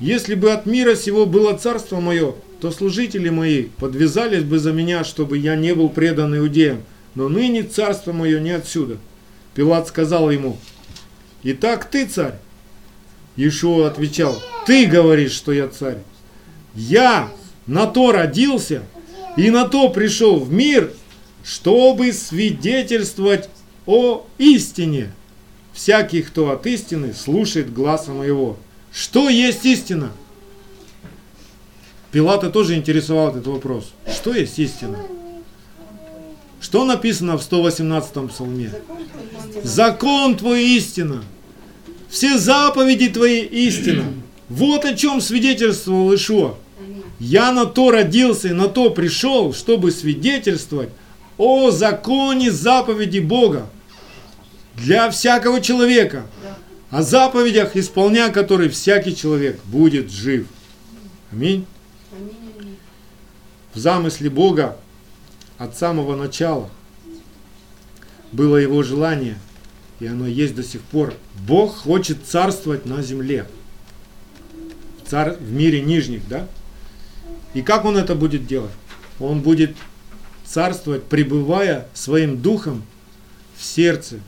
Если 0.00 0.34
бы 0.34 0.52
от 0.52 0.64
мира 0.64 0.94
сего 0.94 1.26
было 1.26 1.54
царство 1.58 2.00
мое, 2.00 2.34
то 2.62 2.70
служители 2.70 3.28
мои 3.28 3.64
подвязались 3.64 4.44
бы 4.44 4.58
за 4.58 4.72
меня, 4.72 5.04
чтобы 5.04 5.36
я 5.36 5.54
не 5.54 5.74
был 5.74 5.90
предан 5.90 6.34
иудеям, 6.34 6.82
но 7.14 7.28
ныне 7.28 7.62
царство 7.62 8.12
мое 8.12 8.40
не 8.40 8.52
отсюда». 8.52 8.96
Пилат 9.56 9.88
сказал 9.88 10.30
ему, 10.30 10.58
«Итак 11.42 11.90
ты 11.90 12.06
царь?» 12.06 12.34
Иешуа 13.36 13.88
отвечал, 13.88 14.36
«Ты 14.66 14.84
говоришь, 14.84 15.32
что 15.32 15.50
я 15.50 15.66
царь. 15.68 15.96
Я 16.74 17.32
на 17.66 17.86
то 17.86 18.12
родился, 18.12 18.82
и 19.38 19.48
на 19.48 19.66
то 19.66 19.88
пришел 19.88 20.38
в 20.38 20.52
мир, 20.52 20.92
чтобы 21.42 22.12
свидетельствовать 22.12 23.48
о 23.86 24.26
истине. 24.36 25.10
Всякий, 25.72 26.20
кто 26.20 26.50
от 26.50 26.66
истины, 26.66 27.14
слушает 27.14 27.72
глаза 27.72 28.12
моего. 28.12 28.58
Что 28.92 29.30
есть 29.30 29.64
истина? 29.64 30.12
Пилата 32.12 32.50
тоже 32.50 32.74
интересовал 32.74 33.30
этот 33.30 33.46
вопрос. 33.46 33.92
Что 34.06 34.34
есть 34.34 34.58
истина? 34.58 34.98
Что 36.76 36.84
написано 36.84 37.38
в 37.38 37.42
118 37.42 38.28
псалме? 38.28 38.70
Закон 39.62 40.36
твой 40.36 40.62
истина. 40.76 41.24
Все 42.10 42.36
заповеди 42.36 43.08
твои 43.08 43.40
истина. 43.40 44.04
Вот 44.50 44.84
о 44.84 44.94
чем 44.94 45.22
свидетельствовал 45.22 46.14
Ишуа. 46.14 46.56
Я 47.18 47.50
на 47.52 47.64
то 47.64 47.90
родился 47.90 48.48
и 48.48 48.52
на 48.52 48.68
то 48.68 48.90
пришел, 48.90 49.54
чтобы 49.54 49.90
свидетельствовать 49.90 50.90
о 51.38 51.70
законе 51.70 52.50
заповеди 52.50 53.20
Бога 53.20 53.70
для 54.74 55.08
всякого 55.08 55.62
человека, 55.62 56.26
о 56.90 57.00
заповедях, 57.00 57.74
исполняя 57.74 58.30
которые 58.30 58.68
всякий 58.68 59.16
человек 59.16 59.58
будет 59.64 60.10
жив. 60.10 60.46
Аминь. 61.32 61.64
В 63.72 63.78
замысле 63.78 64.28
Бога 64.28 64.76
от 65.58 65.76
самого 65.76 66.16
начала 66.16 66.70
было 68.32 68.56
его 68.56 68.82
желание, 68.82 69.38
и 70.00 70.06
оно 70.06 70.26
есть 70.26 70.54
до 70.54 70.62
сих 70.62 70.82
пор. 70.82 71.14
Бог 71.46 71.76
хочет 71.76 72.24
царствовать 72.26 72.86
на 72.86 73.02
земле, 73.02 73.46
в, 75.02 75.08
цар, 75.08 75.36
в 75.38 75.52
мире 75.52 75.80
нижних, 75.80 76.26
да? 76.28 76.48
И 77.54 77.62
как 77.62 77.84
он 77.84 77.96
это 77.96 78.14
будет 78.14 78.46
делать? 78.46 78.72
Он 79.18 79.40
будет 79.40 79.74
царствовать, 80.44 81.04
пребывая 81.04 81.88
своим 81.94 82.40
духом 82.40 82.84
в 83.56 83.64
сердце 83.64 84.20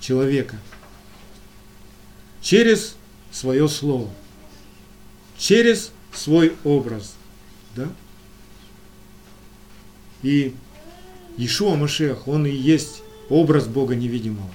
человека. 0.00 0.56
Через 2.42 2.96
свое 3.30 3.68
слово. 3.68 4.10
Через 5.38 5.92
свой 6.12 6.54
образ. 6.64 7.14
Да? 7.76 7.88
И 10.22 10.54
Ишуа 11.36 11.76
Машех, 11.76 12.28
он 12.28 12.46
и 12.46 12.50
есть 12.50 13.02
образ 13.28 13.66
Бога 13.66 13.94
невидимого. 13.94 14.50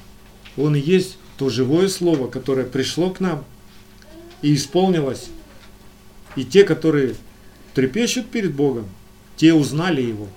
Он 0.58 0.76
и 0.76 0.80
есть 0.80 1.18
то 1.38 1.50
живое 1.50 1.88
слово, 1.88 2.28
которое 2.28 2.66
пришло 2.66 3.10
к 3.10 3.20
нам 3.20 3.44
и 4.42 4.54
исполнилось. 4.54 5.28
И 6.36 6.44
те, 6.44 6.64
которые 6.64 7.16
трепещут 7.74 8.28
перед 8.28 8.54
Богом, 8.54 8.88
те 9.36 9.54
узнали 9.54 10.02
Его. 10.02 10.28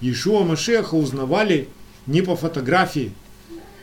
Иешуа 0.00 0.44
Машеха 0.44 0.96
узнавали 0.96 1.68
не 2.06 2.20
по 2.20 2.36
фотографии, 2.36 3.12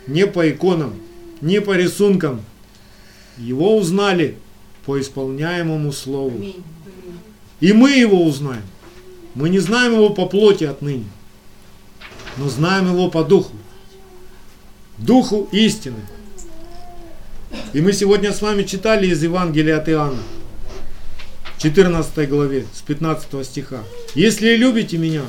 не 0.07 0.27
по 0.27 0.49
иконам, 0.49 0.95
не 1.41 1.61
по 1.61 1.75
рисункам. 1.75 2.41
Его 3.37 3.77
узнали 3.77 4.37
по 4.85 4.99
исполняемому 4.99 5.91
слову. 5.91 6.43
И 7.59 7.73
мы 7.73 7.91
его 7.91 8.23
узнаем. 8.23 8.63
Мы 9.35 9.49
не 9.49 9.59
знаем 9.59 9.93
его 9.93 10.09
по 10.09 10.25
плоти 10.25 10.65
отныне, 10.65 11.05
но 12.37 12.49
знаем 12.49 12.87
его 12.87 13.09
по 13.09 13.23
духу. 13.23 13.55
Духу 14.97 15.47
истины. 15.51 16.01
И 17.73 17.81
мы 17.81 17.93
сегодня 17.93 18.33
с 18.33 18.41
вами 18.41 18.63
читали 18.63 19.07
из 19.07 19.23
Евангелия 19.23 19.77
от 19.77 19.89
Иоанна, 19.89 20.21
14 21.59 22.29
главе, 22.29 22.65
с 22.73 22.81
15 22.81 23.45
стиха. 23.45 23.83
«Если 24.15 24.55
любите 24.55 24.97
меня, 24.97 25.23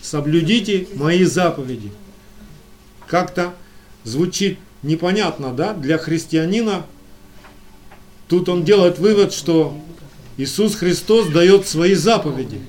соблюдите 0.00 0.88
мои 0.94 1.24
заповеди». 1.24 1.92
Как-то 3.06 3.52
звучит 4.04 4.58
непонятно, 4.82 5.52
да, 5.52 5.74
для 5.74 5.98
христианина. 5.98 6.86
Тут 8.28 8.48
он 8.48 8.64
делает 8.64 8.98
вывод, 8.98 9.34
что 9.34 9.76
Иисус 10.38 10.76
Христос 10.76 11.28
дает 11.28 11.68
свои 11.68 11.94
заповеди. 11.94 12.60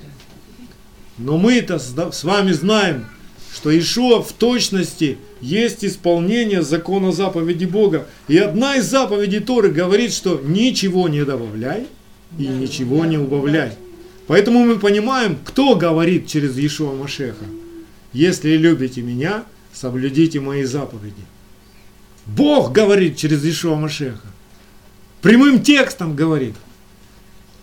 Но 1.18 1.38
мы 1.38 1.54
это 1.54 1.78
с 1.78 2.24
вами 2.24 2.52
знаем, 2.52 3.06
что 3.54 3.76
Ишуа 3.76 4.20
в 4.20 4.32
точности 4.32 5.18
есть 5.40 5.84
исполнение 5.84 6.62
закона 6.62 7.12
заповеди 7.12 7.66
Бога. 7.66 8.06
И 8.26 8.36
одна 8.36 8.76
из 8.76 8.86
заповедей 8.86 9.40
Торы 9.40 9.70
говорит, 9.70 10.12
что 10.12 10.40
ничего 10.42 11.08
не 11.08 11.24
добавляй 11.24 11.86
и 12.36 12.46
ничего 12.46 13.04
не 13.04 13.16
убавляй. 13.16 13.72
Поэтому 14.26 14.64
мы 14.64 14.78
понимаем, 14.78 15.38
кто 15.44 15.76
говорит 15.76 16.26
через 16.26 16.58
Ишуа 16.58 16.94
Машеха. 16.94 17.44
Если 18.12 18.56
любите 18.56 19.02
меня, 19.02 19.44
соблюдите 19.72 20.40
мои 20.40 20.64
заповеди. 20.64 21.14
Бог 22.26 22.72
говорит 22.72 23.16
через 23.16 23.44
Ишуа 23.44 23.76
Машеха. 23.76 24.26
Прямым 25.20 25.62
текстом 25.62 26.16
говорит. 26.16 26.54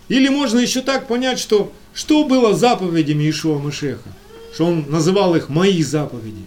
Или 0.07 0.29
можно 0.29 0.59
еще 0.59 0.81
так 0.81 1.07
понять, 1.07 1.39
что 1.39 1.73
что 1.93 2.23
было 2.25 2.53
заповедями 2.55 3.29
Ишуа 3.29 3.59
Машеха? 3.59 4.09
Что 4.53 4.65
он 4.65 4.85
называл 4.89 5.35
их 5.35 5.49
мои 5.49 5.81
заповеди. 5.83 6.43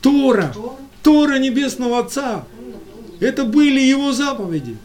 Тора. 0.00 0.54
Тора 1.02 1.38
Небесного 1.38 2.00
Отца. 2.00 2.44
Это 3.20 3.44
были 3.44 3.80
его 3.80 4.12
заповеди. 4.12 4.76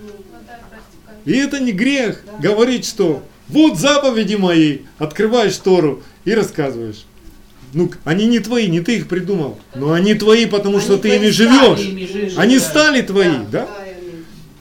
И 1.25 1.34
это 1.34 1.60
не 1.60 1.72
грех 1.72 2.24
говорить, 2.39 2.86
что 2.86 3.24
вот 3.48 3.77
заповеди 3.77 4.36
мои, 4.36 4.79
открываешь 4.98 5.57
Тору 5.57 6.03
и 6.24 6.34
рассказываешь. 6.34 7.05
Ну, 7.74 7.91
они 8.03 8.25
не 8.25 8.39
твои, 8.39 8.67
не 8.67 8.79
ты 8.79 8.98
их 8.98 9.07
придумал, 9.07 9.60
но 9.75 9.91
они 9.91 10.13
твои, 10.13 10.45
потому 10.45 10.79
что 10.79 10.98
ты 10.98 11.15
ими 11.15 11.27
живешь. 11.27 12.36
Они 12.38 12.60
стали 12.60 13.01
твои, 13.01 13.38
да? 13.51 13.67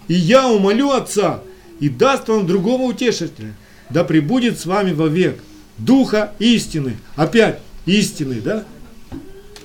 И 0.09 0.15
я 0.15 0.49
умолю 0.49 0.91
Отца, 0.91 1.43
и 1.81 1.89
даст 1.89 2.29
вам 2.29 2.47
другого 2.47 2.83
утешителя, 2.83 3.55
да 3.95 4.03
пребудет 4.03 4.59
с 4.59 4.67
вами 4.67 4.93
вовек. 4.93 5.39
Духа 5.79 6.33
истины. 6.41 6.97
Опять 7.15 7.61
истины, 7.87 8.41
да? 8.45 8.65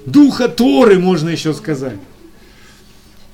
Духа 0.05 0.48
Торы, 0.48 1.00
можно 1.00 1.29
еще 1.29 1.51
сказать. 1.55 1.98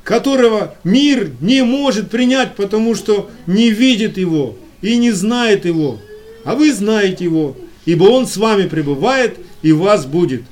Которого 0.05 0.75
мир 0.85 1.31
не 1.41 1.63
может 1.63 2.09
принять, 2.09 2.55
потому 2.55 2.95
что 2.95 3.29
не 3.45 3.71
видит 3.71 4.17
его 4.17 4.57
и 4.81 4.95
не 4.95 5.11
знает 5.11 5.65
его. 5.65 5.99
А 6.45 6.55
вы 6.55 6.73
знаете 6.73 7.25
его, 7.25 7.57
ибо 7.85 8.05
он 8.05 8.25
с 8.25 8.37
вами 8.37 8.67
пребывает 8.67 9.37
и 9.63 9.73
вас 9.73 10.05
будет. 10.05 10.43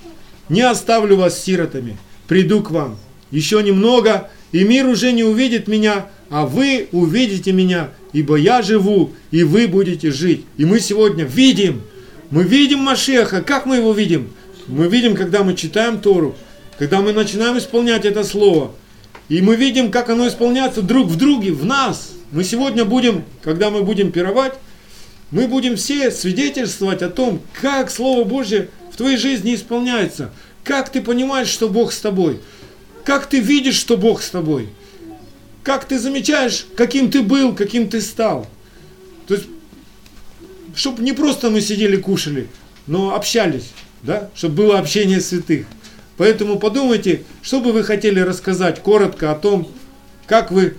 Не 0.50 0.62
оставлю 0.62 1.16
вас 1.16 1.42
сиротами, 1.42 1.98
приду 2.28 2.62
к 2.62 2.72
вам. 2.72 2.98
Еще 3.32 3.64
немного, 3.64 4.30
и 4.52 4.66
мир 4.66 4.88
уже 4.88 5.14
не 5.14 5.24
увидит 5.24 5.70
меня, 5.70 6.08
а 6.30 6.46
вы 6.46 6.88
увидите 6.92 7.52
меня, 7.52 7.92
ибо 8.12 8.36
я 8.36 8.62
живу, 8.62 9.12
и 9.32 9.44
вы 9.44 9.68
будете 9.68 10.12
жить. 10.12 10.46
И 10.58 10.66
мы 10.66 10.80
сегодня 10.80 11.24
видим, 11.24 11.82
мы 12.30 12.44
видим 12.44 12.80
Машеха. 12.80 13.42
Как 13.42 13.66
мы 13.66 13.78
его 13.78 13.94
видим? 13.94 14.30
Мы 14.68 14.88
видим, 14.88 15.16
когда 15.16 15.44
мы 15.44 15.56
читаем 15.56 16.00
Тору, 16.00 16.36
когда 16.80 17.02
мы 17.02 17.14
начинаем 17.14 17.58
исполнять 17.58 18.06
это 18.06 18.24
слово. 18.24 18.72
И 19.30 19.42
мы 19.42 19.56
видим, 19.56 19.92
как 19.92 20.10
оно 20.10 20.28
исполняется 20.28 20.82
друг 20.82 21.08
в 21.08 21.18
друге, 21.18 21.52
в 21.52 21.66
нас. 21.66 22.14
Мы 22.32 22.44
сегодня 22.44 22.86
будем, 22.86 23.24
когда 23.42 23.70
мы 23.70 23.84
будем 23.84 24.12
пировать, 24.12 24.54
мы 25.32 25.48
будем 25.48 25.76
все 25.76 26.12
свидетельствовать 26.12 27.02
о 27.02 27.10
том, 27.10 27.42
как 27.62 27.90
Слово 27.90 28.24
Божье 28.24 28.70
в 28.92 28.98
твоей 28.98 29.18
жизни 29.18 29.56
исполняется. 29.56 30.32
Как 30.64 30.90
ты 30.92 31.02
понимаешь, 31.02 31.48
что 31.48 31.70
Бог 31.70 31.92
с 31.92 32.00
тобой. 32.00 32.40
Как 33.04 33.28
ты 33.28 33.40
видишь, 33.40 33.76
что 33.76 33.98
Бог 33.98 34.22
с 34.22 34.30
тобой 34.30 34.70
как 35.64 35.86
ты 35.86 35.98
замечаешь, 35.98 36.68
каким 36.76 37.10
ты 37.10 37.24
был, 37.24 37.56
каким 37.56 37.90
ты 37.90 38.02
стал. 38.02 38.48
То 39.28 39.36
есть, 39.36 39.48
чтобы 40.76 41.02
не 41.02 41.14
просто 41.14 41.50
мы 41.50 41.62
сидели, 41.62 41.96
кушали, 41.96 42.48
но 42.86 43.16
общались, 43.16 43.72
да, 44.02 44.30
чтобы 44.36 44.56
было 44.56 44.80
общение 44.80 45.22
святых. 45.22 45.66
Поэтому 46.18 46.60
подумайте, 46.60 47.24
что 47.42 47.62
бы 47.62 47.72
вы 47.72 47.84
хотели 47.84 48.20
рассказать 48.20 48.82
коротко 48.82 49.32
о 49.32 49.36
том, 49.36 49.70
как 50.28 50.52
вы 50.52 50.76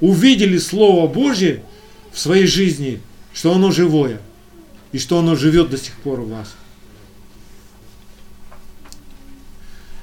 увидели 0.00 0.58
Слово 0.58 1.06
Божье 1.06 1.62
в 2.12 2.18
своей 2.18 2.46
жизни, 2.46 3.00
что 3.32 3.52
оно 3.52 3.72
живое, 3.72 4.20
и 4.92 4.98
что 4.98 5.18
оно 5.18 5.34
живет 5.34 5.70
до 5.70 5.76
сих 5.76 5.94
пор 5.94 6.20
у 6.20 6.26
вас. 6.26 6.54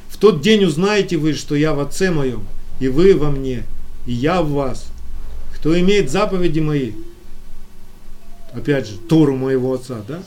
В 0.09 0.17
тот 0.17 0.41
день 0.41 0.65
узнаете 0.65 1.17
вы, 1.17 1.33
что 1.33 1.55
я 1.55 1.73
в 1.73 1.79
Отце 1.79 2.11
моем, 2.11 2.45
и 2.79 2.87
вы 2.87 3.15
во 3.15 3.31
мне, 3.31 3.63
и 4.05 4.13
я 4.13 4.41
в 4.41 4.51
вас. 4.51 4.87
Кто 5.55 5.79
имеет 5.79 6.09
заповеди 6.09 6.59
мои, 6.59 6.91
опять 8.53 8.87
же, 8.87 8.97
Тору 8.97 9.35
моего 9.35 9.73
Отца, 9.73 10.03
да, 10.07 10.23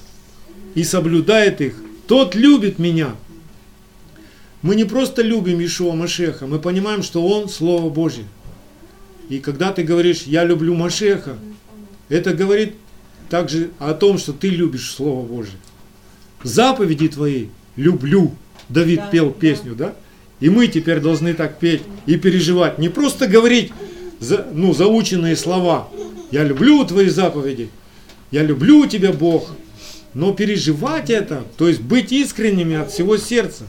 и 0.75 0.85
соблюдает 0.85 1.61
их, 1.61 1.75
тот 2.07 2.35
любит 2.35 2.79
меня. 2.79 3.15
Мы 4.63 4.77
не 4.77 4.85
просто 4.85 5.23
любим 5.23 5.65
Ишуа 5.65 5.95
Машеха, 5.95 6.47
мы 6.47 6.59
понимаем, 6.59 7.03
что 7.03 7.27
Он 7.27 7.49
Слово 7.49 7.91
Божье. 7.91 8.25
И 9.29 9.39
когда 9.39 9.73
ты 9.73 9.83
говоришь, 9.83 10.23
я 10.23 10.45
люблю 10.45 10.75
Машеха, 10.75 11.37
это 12.09 12.35
говорит 12.35 12.75
также 13.29 13.71
о 13.79 13.95
том, 13.95 14.19
что 14.19 14.33
ты 14.33 14.49
любишь 14.49 14.91
Слово 14.91 15.27
Божье. 15.27 15.57
Заповеди 16.43 17.09
твои 17.09 17.49
люблю. 17.77 18.35
Давид 18.69 19.01
да, 19.01 19.11
пел 19.11 19.31
песню, 19.31 19.75
да? 19.75 19.95
И 20.41 20.49
мы 20.49 20.67
теперь 20.67 21.01
должны 21.01 21.35
так 21.35 21.59
петь 21.59 21.83
и 22.07 22.17
переживать. 22.17 22.79
Не 22.79 22.89
просто 22.89 23.27
говорить 23.27 23.73
за, 24.21 24.47
ну, 24.53 24.75
заученные 24.75 25.37
слова. 25.37 25.89
Я 26.31 26.45
люблю 26.45 26.85
твои 26.85 27.09
заповеди. 27.09 27.71
Я 28.31 28.43
люблю 28.43 28.87
тебя, 28.87 29.13
Бог. 29.13 29.51
Но 30.13 30.33
переживать 30.33 31.11
это, 31.11 31.45
то 31.57 31.69
есть 31.69 31.81
быть 31.81 32.13
искренними 32.13 32.77
от 32.77 32.93
всего 32.93 33.17
сердца. 33.17 33.65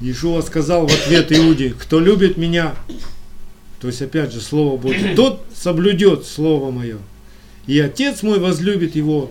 Иешуа 0.00 0.40
сказал 0.40 0.86
в 0.86 0.92
ответ 0.92 1.30
Иуде, 1.30 1.74
кто 1.78 2.00
любит 2.00 2.36
меня, 2.36 2.74
то 3.80 3.88
есть 3.88 4.00
опять 4.00 4.32
же 4.32 4.40
Слово 4.40 4.76
Божье, 4.78 5.14
тот 5.14 5.44
соблюдет 5.54 6.24
Слово 6.24 6.70
Мое. 6.70 6.98
И 7.66 7.78
Отец 7.78 8.22
мой 8.22 8.38
возлюбит 8.38 8.96
его, 8.96 9.30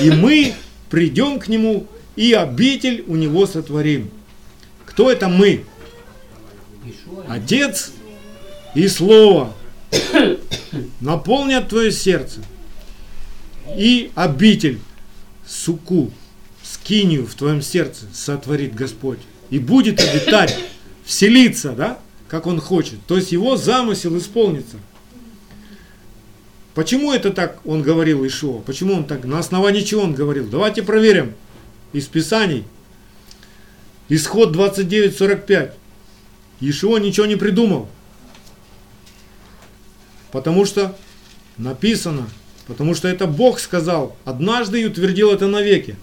и 0.00 0.10
мы 0.10 0.54
придем 0.90 1.40
к 1.40 1.48
нему 1.48 1.86
и 2.16 2.32
обитель 2.32 3.04
у 3.06 3.16
него 3.16 3.46
сотворим. 3.46 4.10
Кто 4.84 5.10
это 5.10 5.28
мы? 5.28 5.64
Отец 7.28 7.92
и 8.74 8.88
Слово 8.88 9.54
наполнят 11.00 11.68
твое 11.68 11.92
сердце. 11.92 12.40
И 13.76 14.10
обитель, 14.14 14.80
суку, 15.46 16.10
скинию 16.62 17.26
в 17.26 17.34
твоем 17.34 17.62
сердце 17.62 18.06
сотворит 18.12 18.74
Господь. 18.74 19.20
И 19.50 19.58
будет 19.58 20.00
обитать, 20.00 20.58
вселиться, 21.04 21.72
да, 21.72 21.98
как 22.28 22.46
Он 22.46 22.60
хочет. 22.60 22.98
То 23.06 23.16
есть 23.16 23.32
Его 23.32 23.56
замысел 23.56 24.16
исполнится. 24.18 24.76
Почему 26.74 27.12
это 27.12 27.30
так 27.30 27.60
он 27.66 27.82
говорил 27.82 28.26
Ишуа? 28.26 28.60
Почему 28.60 28.94
он 28.94 29.04
так, 29.04 29.24
на 29.24 29.38
основании 29.38 29.82
чего 29.82 30.02
он 30.02 30.14
говорил? 30.14 30.48
Давайте 30.48 30.82
проверим 30.82 31.34
из 31.92 32.06
Писаний. 32.06 32.64
Исход 34.08 34.54
29.45. 34.54 35.72
Ишуа 36.60 36.98
ничего 36.98 37.26
не 37.26 37.36
придумал. 37.36 37.88
Потому 40.30 40.64
что 40.64 40.96
написано, 41.58 42.28
потому 42.66 42.94
что 42.94 43.08
это 43.08 43.26
Бог 43.26 43.60
сказал, 43.60 44.16
однажды 44.24 44.82
и 44.82 44.86
утвердил 44.86 45.30
это 45.30 45.46
навеки. 45.46 45.96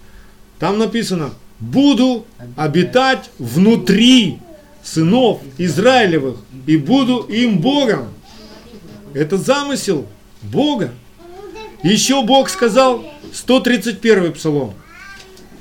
Там 0.60 0.78
написано, 0.78 1.34
буду 1.60 2.25
обитать 2.56 3.30
внутри 3.39 4.39
сынов 4.84 5.41
Израилевых 5.58 6.38
и 6.67 6.78
буду 6.78 7.19
им 7.23 7.60
Богом. 7.60 8.10
Это 9.13 9.38
замысел 9.38 10.06
Бога. 10.41 10.91
Еще 11.84 12.21
Бог 12.23 12.49
сказал, 12.49 13.06
131 13.34 14.34
псалом, 14.34 14.73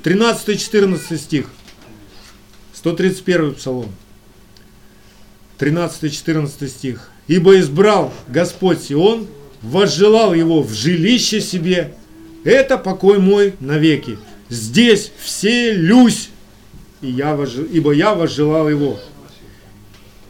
13-14 0.03 1.17
стих. 1.17 1.47
131 2.73 3.55
псалом. 3.55 3.91
13-14 5.59 6.67
стих. 6.67 7.11
«Ибо 7.27 7.59
избрал 7.59 8.13
Господь 8.27 8.81
Сион 8.81 9.27
возжелал 9.61 10.33
его 10.33 10.61
в 10.61 10.73
жилище 10.73 11.41
себе, 11.41 11.93
это 12.43 12.77
покой 12.77 13.19
мой 13.19 13.53
навеки. 13.59 14.17
Здесь 14.49 15.11
все 15.19 15.73
люсь, 15.73 16.29
и 17.01 17.11
я 17.11 17.35
возжел, 17.35 17.65
ибо 17.65 17.91
я 17.91 18.15
возжелал 18.15 18.69
его. 18.69 18.99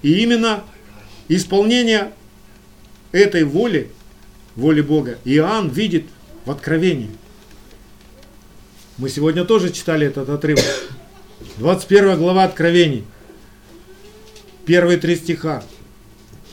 И 0.01 0.19
именно 0.23 0.63
исполнение 1.27 2.11
этой 3.11 3.43
воли, 3.43 3.89
воли 4.55 4.81
Бога, 4.81 5.19
Иоанн 5.25 5.69
видит 5.69 6.05
в 6.45 6.51
Откровении. 6.51 7.09
Мы 8.99 9.07
сегодня 9.09 9.45
тоже 9.45 9.71
читали 9.71 10.07
этот 10.07 10.27
отрывок. 10.27 10.65
21 11.59 12.17
глава 12.17 12.43
Откровений. 12.43 13.05
Первые 14.65 14.97
три 14.97 15.15
стиха. 15.15 15.63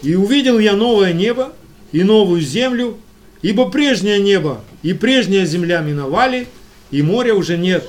«И 0.02 0.14
увидел 0.14 0.60
я 0.60 0.74
новое 0.74 1.12
небо 1.12 1.52
и 1.90 2.04
новую 2.04 2.40
землю, 2.40 2.98
ибо 3.42 3.68
прежнее 3.68 4.20
небо 4.20 4.60
и 4.84 4.92
прежняя 4.92 5.44
земля 5.44 5.80
миновали, 5.80 6.46
и 6.92 7.02
моря 7.02 7.34
уже 7.34 7.58
нет. 7.58 7.84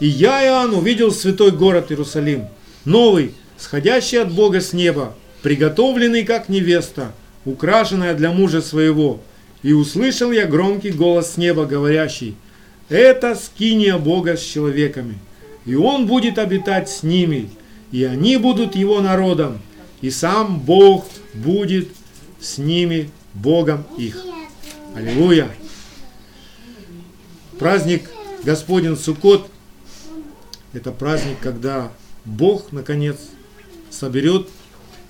И 0.00 0.06
я, 0.06 0.42
Иоанн, 0.42 0.72
увидел 0.72 1.12
святой 1.12 1.50
город 1.50 1.90
Иерусалим, 1.90 2.46
новый, 2.86 3.34
сходящий 3.58 4.22
от 4.22 4.32
Бога 4.32 4.62
с 4.62 4.72
неба, 4.72 5.14
приготовленный 5.42 6.24
как 6.24 6.48
невеста, 6.48 7.12
украшенная 7.44 8.14
для 8.14 8.30
мужа 8.30 8.62
своего. 8.62 9.20
И 9.62 9.74
услышал 9.74 10.32
я 10.32 10.46
громкий 10.46 10.92
голос 10.92 11.34
с 11.34 11.36
неба, 11.36 11.66
говорящий, 11.66 12.36
«Это 12.92 13.34
скиния 13.34 13.96
Бога 13.96 14.36
с 14.36 14.42
человеками, 14.42 15.18
и 15.64 15.74
Он 15.74 16.06
будет 16.06 16.38
обитать 16.38 16.90
с 16.90 17.02
ними, 17.02 17.48
и 17.90 18.04
они 18.04 18.36
будут 18.36 18.76
Его 18.76 19.00
народом, 19.00 19.62
и 20.02 20.10
сам 20.10 20.60
Бог 20.60 21.06
будет 21.32 21.88
с 22.38 22.58
ними 22.58 23.10
Богом 23.32 23.86
их». 23.96 24.22
Аллилуйя! 24.94 25.48
Праздник 27.58 28.10
Господень 28.44 28.98
Суккот– 28.98 29.48
это 30.74 30.92
праздник, 30.92 31.38
когда 31.40 31.90
Бог, 32.26 32.72
наконец, 32.72 33.16
соберет 33.88 34.50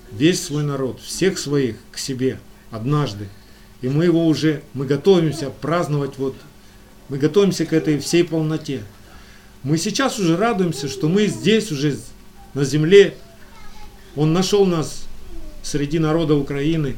весь 0.09 0.41
свой 0.41 0.63
народ, 0.63 1.01
всех 1.01 1.37
своих 1.37 1.75
к 1.91 1.97
себе 1.97 2.39
однажды. 2.71 3.27
И 3.81 3.89
мы 3.89 4.05
его 4.05 4.25
уже, 4.25 4.63
мы 4.73 4.85
готовимся 4.85 5.49
праздновать, 5.49 6.17
вот, 6.17 6.33
мы 7.13 7.19
готовимся 7.19 7.63
к 7.67 7.73
этой 7.73 7.99
всей 7.99 8.23
полноте. 8.23 8.81
Мы 9.61 9.77
сейчас 9.77 10.17
уже 10.17 10.35
радуемся, 10.35 10.89
что 10.89 11.07
мы 11.07 11.27
здесь 11.27 11.71
уже 11.71 11.95
на 12.55 12.63
земле. 12.63 13.13
Он 14.15 14.33
нашел 14.33 14.65
нас 14.65 15.05
среди 15.61 15.99
народа 15.99 16.33
Украины. 16.33 16.95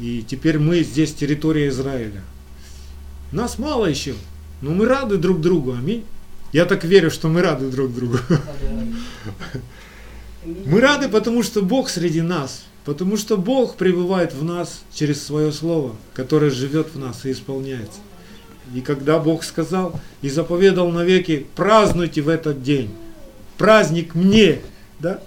И 0.00 0.24
теперь 0.26 0.58
мы 0.58 0.82
здесь 0.82 1.14
территория 1.14 1.68
Израиля. 1.68 2.20
Нас 3.30 3.60
мало 3.60 3.86
еще, 3.86 4.16
но 4.60 4.72
мы 4.72 4.86
рады 4.86 5.18
друг 5.18 5.40
другу. 5.40 5.74
Аминь. 5.74 6.04
Я 6.52 6.64
так 6.64 6.82
верю, 6.82 7.12
что 7.12 7.28
мы 7.28 7.42
рады 7.42 7.70
друг 7.70 7.94
другу. 7.94 8.18
Мы 10.44 10.80
рады, 10.80 11.08
потому 11.08 11.44
что 11.44 11.62
Бог 11.62 11.90
среди 11.90 12.22
нас. 12.22 12.64
Потому 12.84 13.16
что 13.16 13.36
Бог 13.36 13.76
пребывает 13.76 14.32
в 14.32 14.42
нас 14.42 14.82
через 14.92 15.22
свое 15.22 15.52
Слово, 15.52 15.94
которое 16.12 16.50
живет 16.50 16.94
в 16.94 16.98
нас 16.98 17.24
и 17.24 17.30
исполняется. 17.30 17.98
И 18.74 18.80
когда 18.80 19.18
Бог 19.18 19.44
сказал 19.44 19.98
и 20.22 20.28
заповедал 20.28 20.90
навеки, 20.90 21.46
празднуйте 21.54 22.22
в 22.22 22.28
этот 22.28 22.62
день, 22.62 22.90
праздник 23.58 24.14
мне, 24.14 24.60
да? 24.98 25.20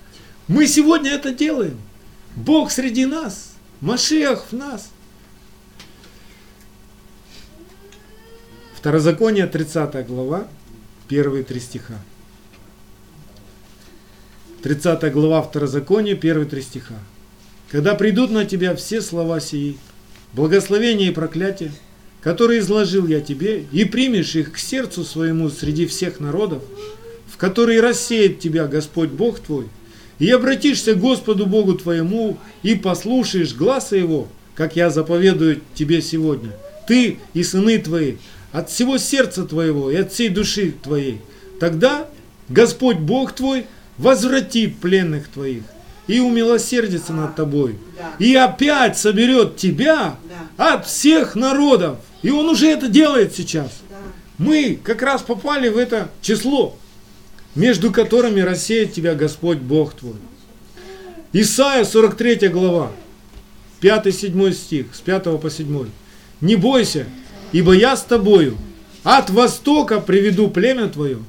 Мы 0.48 0.68
сегодня 0.68 1.12
это 1.12 1.32
делаем. 1.32 1.78
Бог 2.36 2.72
среди 2.72 3.06
нас, 3.06 3.54
Машиах 3.82 4.46
в 4.52 4.54
нас. 4.54 4.90
Второзаконие, 8.76 9.46
30 9.46 10.08
глава, 10.08 10.48
первые 11.08 11.44
три 11.44 11.60
стиха. 11.60 11.96
30 14.64 15.12
глава 15.14 15.42
Второзакония, 15.42 16.16
первые 16.16 16.48
три 16.48 16.62
стиха. 16.62 16.96
Когда 17.70 17.96
придут 17.96 18.32
на 18.32 18.46
тебя 18.46 18.76
все 18.76 19.02
слова 19.02 19.40
сии, 19.40 19.78
благословения 20.34 21.10
и 21.10 21.14
проклятия, 21.14 21.72
которые 22.22 22.60
изложил 22.60 23.08
я 23.08 23.22
тебе, 23.22 23.66
и 23.72 23.86
примешь 23.86 24.36
их 24.36 24.54
к 24.54 24.58
сердцу 24.58 25.04
своему 25.04 25.50
среди 25.50 25.86
всех 25.86 26.20
народов, 26.20 26.64
в 27.32 27.38
которые 27.38 27.82
рассеет 27.82 28.40
тебя 28.40 28.68
Господь 28.68 29.10
Бог 29.10 29.40
твой, 29.40 29.68
и 30.20 30.30
обратишься 30.30 30.94
к 30.94 31.00
Господу 31.00 31.46
Богу 31.46 31.76
твоему, 31.76 32.38
и 32.62 32.76
послушаешь 32.76 33.56
гласа 33.56 33.96
Его, 33.96 34.28
как 34.56 34.76
я 34.76 34.90
заповедую 34.90 35.62
тебе 35.74 36.02
сегодня, 36.02 36.52
ты 36.88 37.20
и 37.34 37.44
сыны 37.44 37.78
твои, 37.78 38.16
от 38.52 38.70
всего 38.70 38.98
сердца 38.98 39.46
твоего 39.46 39.92
и 39.92 39.96
от 39.96 40.12
всей 40.12 40.30
души 40.30 40.74
твоей, 40.84 41.22
тогда 41.60 42.10
Господь 42.50 42.98
Бог 42.98 43.34
твой 43.34 43.66
возвратит 43.98 44.78
пленных 44.80 45.28
твоих 45.28 45.64
и 46.08 46.20
умилосердится 46.20 47.14
над 47.14 47.36
тобой. 47.36 47.76
И 48.18 48.36
опять 48.36 48.98
соберет 48.98 49.58
тебя 49.58 50.16
от 50.58 50.88
всех 50.88 51.36
народов. 51.36 51.98
И 52.22 52.30
он 52.32 52.50
уже 52.50 52.68
это 52.68 52.88
делает 52.88 53.36
сейчас. 53.36 53.82
Мы 54.38 54.80
как 54.82 55.02
раз 55.02 55.22
попали 55.22 55.70
в 55.70 55.78
это 55.78 56.10
число, 56.22 56.76
между 57.56 57.92
которыми 57.92 58.42
рассеет 58.42 58.94
тебя 58.94 59.16
Господь 59.16 59.58
Бог 59.58 59.94
твой. 59.94 60.16
Исайя 61.34 61.86
43 61.86 62.48
глава, 62.50 62.92
5-7 63.82 64.54
стих, 64.54 64.86
с 64.94 65.02
5 65.02 65.40
по 65.40 65.50
7. 65.50 65.88
Не 66.42 66.56
бойся, 66.56 67.06
ибо 67.52 67.74
я 67.74 67.96
с 67.96 68.04
тобою. 68.04 68.58
От 69.04 69.30
востока 69.30 70.02
приведу 70.02 70.50
племя 70.50 70.88
твое, 70.88 71.20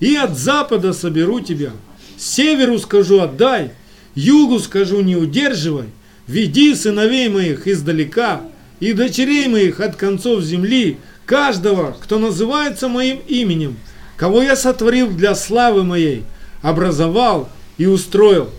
и 0.00 0.14
от 0.14 0.38
запада 0.38 0.92
соберу 0.92 1.40
тебя. 1.40 1.72
Северу 2.16 2.78
скажу 2.78 3.20
отдай, 3.20 3.72
югу 4.14 4.58
скажу 4.58 5.00
не 5.02 5.16
удерживай, 5.16 5.86
веди 6.26 6.74
сыновей 6.74 7.28
моих 7.28 7.66
издалека, 7.66 8.42
и 8.80 8.92
дочерей 8.92 9.48
моих 9.48 9.80
от 9.80 9.96
концов 9.96 10.42
земли, 10.42 10.98
каждого, 11.26 11.96
кто 12.00 12.18
называется 12.18 12.88
моим 12.88 13.20
именем, 13.26 13.76
кого 14.16 14.42
я 14.42 14.56
сотворил 14.56 15.10
для 15.10 15.34
славы 15.34 15.84
моей, 15.84 16.24
образовал 16.62 17.48
и 17.76 17.86
устроил. 17.86 18.50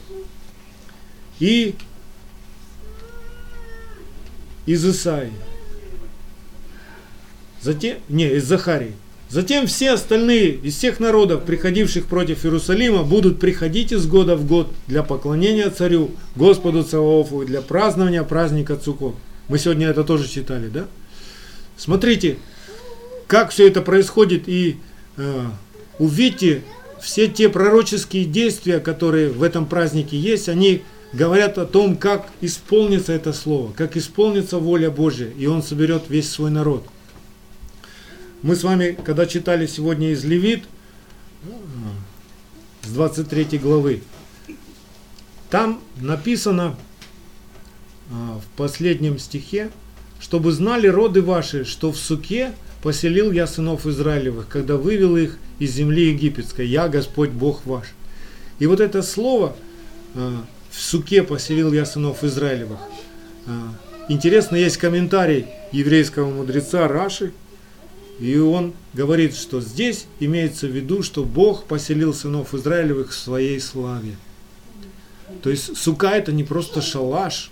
И 1.40 1.76
из 4.66 4.86
Исаии. 4.86 5.32
Затем, 7.62 7.98
не, 8.08 8.28
из 8.28 8.44
Захарии. 8.44 8.94
Затем 9.30 9.68
все 9.68 9.92
остальные 9.92 10.56
из 10.56 10.76
всех 10.76 11.00
народов, 11.00 11.44
приходивших 11.44 12.08
против 12.08 12.46
Иерусалима, 12.46 13.04
будут 13.04 13.40
приходить 13.40 13.92
из 13.92 14.08
года 14.08 14.36
в 14.36 14.46
год 14.46 14.72
для 14.88 15.04
поклонения 15.04 15.70
царю, 15.70 16.12
Господу 16.36 16.84
Саваофу 16.84 17.44
и 17.44 17.46
для 17.46 17.62
празднования 17.62 18.24
праздника 18.24 18.76
Цукот. 18.76 19.16
Мы 19.50 19.60
сегодня 19.60 19.88
это 19.88 20.06
тоже 20.06 20.30
читали, 20.30 20.70
да? 20.70 20.88
Смотрите, 21.76 22.38
как 23.28 23.52
все 23.52 23.68
это 23.68 23.82
происходит 23.82 24.48
и 24.48 24.78
э, 25.18 25.46
увидите 25.98 26.64
все 27.02 27.28
те 27.28 27.50
пророческие 27.50 28.24
действия, 28.24 28.80
которые 28.80 29.30
в 29.30 29.44
этом 29.44 29.66
празднике 29.66 30.18
есть, 30.18 30.48
они 30.48 30.84
говорят 31.12 31.58
о 31.58 31.66
том, 31.66 31.98
как 31.98 32.30
исполнится 32.40 33.12
это 33.12 33.34
слово, 33.34 33.74
как 33.74 33.98
исполнится 33.98 34.58
воля 34.58 34.90
Божья, 34.90 35.28
и 35.38 35.48
Он 35.48 35.62
соберет 35.62 36.04
весь 36.08 36.30
свой 36.30 36.52
народ– 36.52 36.86
мы 38.42 38.56
с 38.56 38.64
вами, 38.64 38.98
когда 39.04 39.26
читали 39.26 39.68
сегодня 39.68 40.12
из 40.12 40.24
Левит, 40.24 40.64
с 42.84 42.88
23 42.88 43.58
главы, 43.58 44.02
там 45.50 45.82
написано 45.98 46.78
в 48.10 48.58
последнем 48.58 49.20
стихе, 49.20 49.70
чтобы 50.20 50.52
знали 50.52 50.88
роды 50.88 51.22
ваши, 51.22 51.64
что 51.64 51.92
в 51.92 51.98
суке 51.98 52.52
поселил 52.82 53.32
я 53.32 53.48
сынов 53.48 53.86
Израилевых, 53.86 54.48
когда 54.48 54.78
вывел 54.78 55.18
их 55.18 55.38
из 55.60 55.74
земли 55.74 56.10
египетской, 56.10 56.66
я 56.68 56.88
Господь 56.88 57.30
Бог 57.30 57.66
ваш. 57.66 57.88
И 58.60 58.66
вот 58.66 58.80
это 58.80 59.02
слово 59.02 59.56
а, 60.16 60.44
в 60.72 60.80
суке 60.80 61.24
поселил 61.24 61.72
я 61.74 61.86
сынов 61.86 62.24
Израилевых. 62.24 62.80
А, 63.46 63.74
интересно, 64.08 64.56
есть 64.56 64.78
комментарий 64.78 65.48
еврейского 65.72 66.30
мудреца 66.30 66.88
Раши, 66.88 67.32
и 68.20 68.38
он 68.38 68.74
говорит, 68.94 69.36
что 69.36 69.62
здесь 69.62 70.06
имеется 70.20 70.68
в 70.68 70.72
виду, 70.72 71.04
что 71.04 71.24
Бог 71.24 71.66
поселил 71.66 72.14
сынов 72.14 72.54
Израилевых 72.54 73.12
в 73.12 73.16
своей 73.16 73.60
славе. 73.60 74.16
То 75.42 75.50
есть 75.50 75.78
сука 75.78 76.10
это 76.10 76.34
не 76.34 76.44
просто 76.44 76.82
шалаш, 76.82 77.52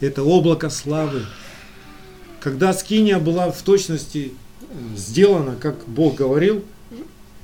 это 0.00 0.22
облако 0.22 0.70
славы. 0.70 1.24
Когда 2.40 2.72
скиния 2.72 3.18
была 3.18 3.50
в 3.50 3.60
точности 3.62 4.32
э, 4.60 4.96
сделана, 4.96 5.56
как 5.56 5.76
Бог 5.86 6.16
говорил, 6.16 6.62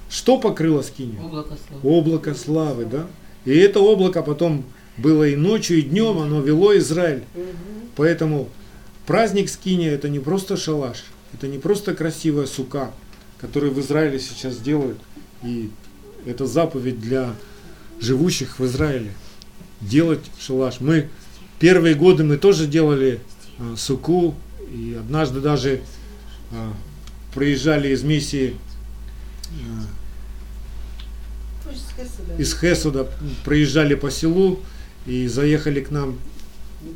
что 0.08 0.38
покрыло 0.38 0.82
скинию? 0.82 1.24
Облако 1.24 1.56
славы. 1.66 1.88
Облако 1.88 2.34
славы, 2.34 2.84
да? 2.84 3.06
И 3.44 3.56
это 3.56 3.80
облако 3.80 4.22
потом 4.22 4.64
было 4.98 5.26
и 5.26 5.36
ночью, 5.36 5.78
и 5.78 5.82
днем, 5.82 6.18
оно 6.18 6.40
вело 6.40 6.76
Израиль. 6.76 7.24
Поэтому 7.96 8.48
праздник 9.06 9.48
скиния 9.48 9.90
это 9.90 10.08
не 10.08 10.20
просто 10.20 10.56
шалаш, 10.56 11.04
это 11.32 11.48
не 11.48 11.58
просто 11.58 11.94
красивая 11.94 12.46
сука, 12.46 12.92
которую 13.38 13.72
в 13.72 13.80
Израиле 13.80 14.20
сейчас 14.20 14.58
делают. 14.58 14.98
И 15.42 15.70
это 16.26 16.46
заповедь 16.46 17.00
для 17.00 17.34
живущих 18.00 18.58
в 18.58 18.66
Израиле. 18.66 19.12
Делать 19.80 20.20
шалаш. 20.38 20.80
Мы 20.80 21.08
первые 21.62 21.94
годы 21.94 22.24
мы 22.24 22.38
тоже 22.38 22.66
делали 22.66 23.20
а, 23.56 23.76
суку, 23.76 24.34
и 24.74 24.96
однажды 24.98 25.40
даже 25.40 25.80
а, 26.50 26.72
проезжали 27.32 27.90
из 27.90 28.02
миссии 28.02 28.56
а, 29.60 29.84
из 32.36 32.58
Хесуда, 32.58 33.06
проезжали 33.44 33.94
по 33.94 34.10
селу 34.10 34.58
и 35.06 35.28
заехали 35.28 35.80
к 35.82 35.92
нам 35.92 36.18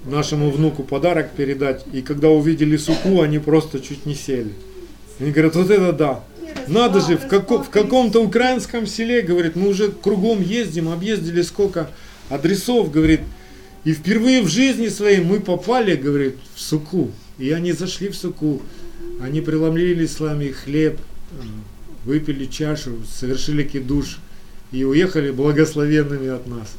нашему 0.05 0.51
внуку 0.51 0.83
подарок 0.83 1.31
передать. 1.31 1.85
И 1.93 2.03
когда 2.03 2.29
увидели 2.31 2.77
суку, 2.77 3.21
они 3.21 3.39
просто 3.39 3.79
чуть 3.79 4.05
не 4.05 4.17
сели. 4.17 4.53
Они 5.21 5.31
говорят, 5.31 5.55
вот 5.55 5.71
это 5.71 5.93
да. 5.93 6.25
Надо 6.67 7.01
же, 7.01 7.17
в, 7.17 7.29
како, 7.29 7.63
в 7.63 7.71
каком-то 7.71 8.21
украинском 8.21 8.89
селе, 8.89 9.23
говорит, 9.23 9.55
мы 9.55 9.69
уже 9.69 9.93
кругом 9.93 10.43
ездим, 10.43 10.89
объездили 10.89 11.43
сколько 11.43 11.89
адресов, 12.31 12.91
говорит, 12.91 13.21
и 13.87 13.93
впервые 13.93 14.43
в 14.43 14.49
жизни 14.49 14.89
своей 14.89 15.21
мы 15.21 15.39
попали, 15.39 15.95
говорит, 15.95 16.35
в 16.57 16.61
суку. 16.61 17.13
И 17.39 17.53
они 17.53 17.71
зашли 17.71 18.09
в 18.09 18.17
суку, 18.17 18.61
они 19.21 19.41
преломлили 19.41 20.07
с 20.07 20.19
вами 20.19 20.49
хлеб, 20.49 20.99
выпили 22.05 22.47
чашу, 22.47 22.99
совершили 23.09 23.63
кидуш 23.63 24.19
и 24.73 24.83
уехали 24.83 25.31
благословенными 25.31 26.27
от 26.27 26.49
нас. 26.49 26.75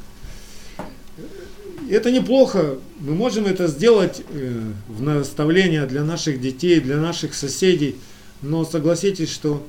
Это 1.90 2.12
неплохо, 2.12 2.76
мы 3.00 3.16
можем 3.16 3.46
это 3.46 3.68
сделать 3.68 4.22
э, 4.34 4.62
в 4.90 5.02
наставление 5.02 5.86
для 5.86 6.04
наших 6.04 6.42
детей, 6.42 6.82
для 6.82 6.98
наших 6.98 7.36
соседей, 7.36 7.96
но 8.42 8.66
согласитесь, 8.66 9.32
что 9.32 9.66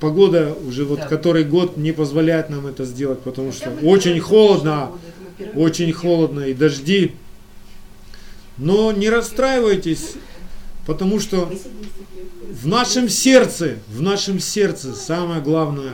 погода 0.00 0.56
уже 0.66 0.84
вот 0.84 1.00
да. 1.00 1.06
который 1.06 1.44
год 1.44 1.76
не 1.76 1.92
позволяет 1.92 2.50
нам 2.50 2.66
это 2.66 2.84
сделать, 2.84 3.20
потому 3.20 3.52
что 3.52 3.70
очень 3.82 4.18
холодно, 4.20 4.92
очень 5.54 5.92
холодно 5.92 6.40
и 6.40 6.54
дожди. 6.54 7.12
Но 8.56 8.92
не 8.92 9.08
расстраивайтесь, 9.08 10.14
потому 10.86 11.20
что 11.20 11.52
в 12.50 12.66
нашем 12.66 13.08
сердце, 13.08 13.76
в 13.88 14.00
нашем 14.00 14.40
сердце 14.40 14.94
самое 14.94 15.40
главное 15.40 15.92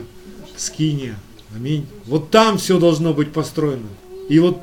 скиния. 0.57 1.17
Аминь. 1.55 1.87
Вот 2.07 2.31
там 2.31 2.59
все 2.59 2.79
должно 2.79 3.13
быть 3.13 3.33
построено. 3.33 3.89
И 4.29 4.39
вот 4.39 4.61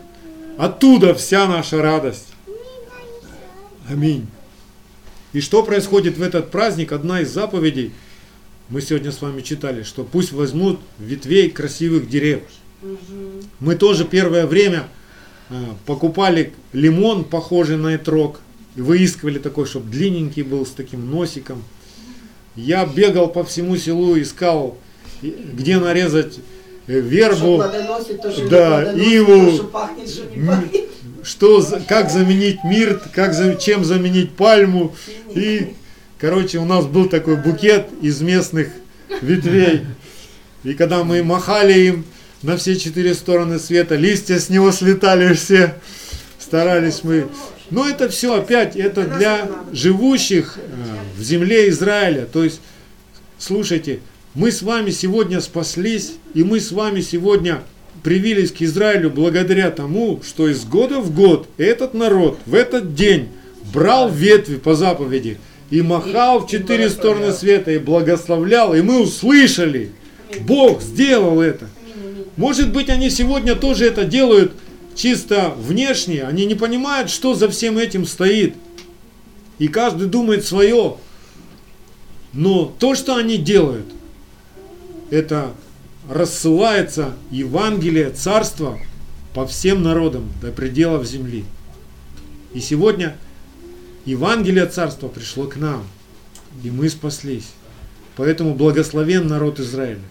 оттуда 0.57 1.13
вся 1.13 1.47
наша 1.47 1.81
радость. 1.81 2.27
Аминь. 3.89 4.27
И 5.33 5.39
что 5.39 5.63
происходит 5.63 6.17
в 6.17 6.21
этот 6.21 6.51
праздник? 6.51 6.91
Одна 6.91 7.21
из 7.21 7.31
заповедей, 7.31 7.91
мы 8.71 8.79
сегодня 8.81 9.11
с 9.11 9.21
вами 9.21 9.41
читали, 9.41 9.83
что 9.83 10.05
пусть 10.05 10.31
возьмут 10.31 10.79
ветвей 10.97 11.49
красивых 11.49 12.09
деревьев. 12.09 12.43
Мы 13.59 13.75
тоже 13.75 14.05
первое 14.05 14.47
время 14.47 14.87
а, 15.49 15.75
покупали 15.85 16.53
лимон, 16.71 17.25
похожий 17.25 17.75
на 17.75 17.97
этрог, 17.97 18.39
выискивали 18.75 19.39
такой, 19.39 19.65
чтобы 19.65 19.91
длинненький 19.91 20.43
был, 20.43 20.65
с 20.65 20.69
таким 20.69 21.11
носиком. 21.11 21.63
Я 22.55 22.85
бегал 22.85 23.27
по 23.27 23.43
всему 23.43 23.75
селу, 23.75 24.19
искал, 24.19 24.77
где 25.21 25.77
нарезать 25.77 26.39
э, 26.87 26.99
вербу, 26.99 27.61
да, 28.49 28.93
иву, 28.93 29.69
что, 31.23 31.61
как 31.89 32.09
заменить 32.09 32.63
мирт, 32.63 33.03
как, 33.13 33.59
чем 33.59 33.83
заменить 33.83 34.31
пальму. 34.31 34.95
И, 35.35 35.73
короче, 36.21 36.59
у 36.59 36.65
нас 36.65 36.85
был 36.85 37.09
такой 37.09 37.35
букет 37.35 37.87
из 38.01 38.21
местных 38.21 38.69
ветвей. 39.21 39.81
И 40.63 40.73
когда 40.75 41.03
мы 41.03 41.23
махали 41.23 41.77
им 41.79 42.05
на 42.43 42.55
все 42.55 42.77
четыре 42.77 43.13
стороны 43.13 43.59
света, 43.59 43.95
листья 43.95 44.39
с 44.39 44.49
него 44.49 44.71
слетали 44.71 45.33
все. 45.33 45.75
Старались 46.39 47.03
мы 47.03 47.27
но 47.71 47.87
это 47.87 48.09
все 48.09 48.35
опять, 48.35 48.75
это 48.75 49.05
для 49.05 49.49
живущих 49.71 50.57
э, 50.57 50.61
в 51.17 51.23
земле 51.23 51.69
Израиля. 51.69 52.27
То 52.31 52.43
есть, 52.43 52.59
слушайте, 53.39 54.01
мы 54.35 54.51
с 54.51 54.61
вами 54.61 54.91
сегодня 54.91 55.39
спаслись, 55.39 56.13
и 56.33 56.43
мы 56.43 56.59
с 56.59 56.71
вами 56.73 56.99
сегодня 56.99 57.63
привились 58.03 58.51
к 58.51 58.61
Израилю 58.61 59.09
благодаря 59.09 59.71
тому, 59.71 60.21
что 60.21 60.49
из 60.49 60.65
года 60.65 60.99
в 60.99 61.15
год 61.15 61.47
этот 61.57 61.93
народ 61.93 62.39
в 62.45 62.55
этот 62.55 62.93
день 62.93 63.29
брал 63.73 64.11
ветви 64.11 64.57
по 64.57 64.75
заповеди 64.75 65.37
и 65.71 65.81
махал 65.81 66.41
в 66.41 66.49
четыре 66.49 66.89
стороны 66.89 67.31
света 67.31 67.71
и 67.71 67.79
благословлял, 67.79 68.75
и 68.75 68.81
мы 68.81 69.01
услышали, 69.01 69.91
Бог 70.41 70.81
сделал 70.81 71.41
это. 71.41 71.67
Может 72.35 72.71
быть, 72.71 72.89
они 72.89 73.09
сегодня 73.09 73.55
тоже 73.55 73.85
это 73.85 74.03
делают 74.03 74.51
чисто 74.95 75.53
внешне, 75.57 76.23
они 76.23 76.45
не 76.45 76.55
понимают, 76.55 77.09
что 77.09 77.33
за 77.33 77.49
всем 77.49 77.77
этим 77.77 78.05
стоит. 78.05 78.55
И 79.59 79.67
каждый 79.69 80.07
думает 80.07 80.45
свое. 80.45 80.97
Но 82.33 82.73
то, 82.77 82.93
что 82.93 83.15
они 83.15 83.37
делают, 83.37 83.85
это 85.09 85.53
рассылается 86.09 87.13
Евангелие 87.29 88.09
Царства 88.09 88.77
по 89.33 89.47
всем 89.47 89.83
народам 89.83 90.31
до 90.41 90.51
пределов 90.51 91.05
земли. 91.05 91.45
И 92.53 92.59
сегодня 92.59 93.15
Евангелие 94.05 94.65
Царства 94.65 95.07
пришло 95.07 95.47
к 95.47 95.57
нам, 95.57 95.85
и 96.63 96.71
мы 96.71 96.89
спаслись. 96.89 97.51
Поэтому 98.15 98.55
благословен 98.55 99.27
народ 99.27 99.59
Израиля. 99.59 100.01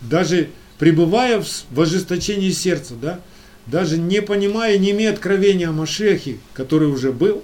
Даже 0.00 0.48
пребывая 0.78 1.42
в 1.70 1.80
ожесточении 1.80 2.50
сердца, 2.50 2.94
да, 3.00 3.20
даже 3.66 3.96
не 3.96 4.20
понимая, 4.20 4.78
не 4.78 4.90
имея 4.90 5.12
откровения 5.12 5.68
о 5.68 5.72
Машехе, 5.72 6.38
который 6.54 6.88
уже 6.88 7.12
был, 7.12 7.42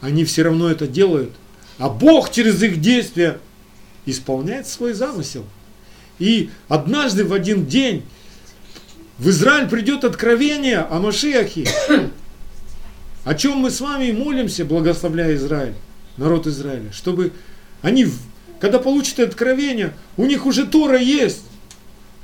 они 0.00 0.24
все 0.24 0.42
равно 0.42 0.70
это 0.70 0.86
делают. 0.86 1.32
А 1.76 1.88
Бог 1.88 2.32
через 2.32 2.62
их 2.62 2.80
действия 2.80 3.38
исполняет 4.06 4.66
свой 4.66 4.94
замысел. 4.94 5.44
И 6.18 6.50
однажды 6.68 7.24
в 7.24 7.32
один 7.32 7.66
день 7.66 8.02
в 9.18 9.28
Израиль 9.28 9.68
придет 9.68 10.04
откровение 10.04 10.78
о 10.78 11.00
Машехе, 11.00 11.68
о 13.28 13.34
чем 13.34 13.58
мы 13.58 13.70
с 13.70 13.82
вами 13.82 14.10
молимся, 14.10 14.64
благословляя 14.64 15.34
Израиль, 15.34 15.74
народ 16.16 16.46
Израиля, 16.46 16.90
чтобы 16.92 17.32
они, 17.82 18.06
когда 18.58 18.78
получат 18.78 19.18
откровение, 19.20 19.92
у 20.16 20.24
них 20.24 20.46
уже 20.46 20.66
Тора 20.66 20.98
есть. 20.98 21.42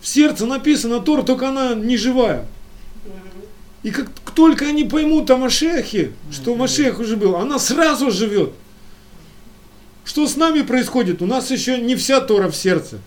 В 0.00 0.08
сердце 0.08 0.46
написано 0.46 1.00
Тора, 1.00 1.22
только 1.22 1.50
она 1.50 1.74
не 1.74 1.98
живая. 1.98 2.46
И 3.82 3.90
как 3.90 4.08
только 4.34 4.64
они 4.64 4.84
поймут 4.84 5.30
о 5.30 5.36
Машехе, 5.36 6.12
что 6.32 6.54
Машех 6.54 7.00
уже 7.00 7.18
был, 7.18 7.36
она 7.36 7.58
сразу 7.58 8.10
живет. 8.10 8.54
Что 10.06 10.26
с 10.26 10.36
нами 10.36 10.62
происходит? 10.62 11.20
У 11.20 11.26
нас 11.26 11.50
еще 11.50 11.76
не 11.82 11.96
вся 11.96 12.22
Тора 12.22 12.48
в 12.48 12.56
сердце. 12.56 12.98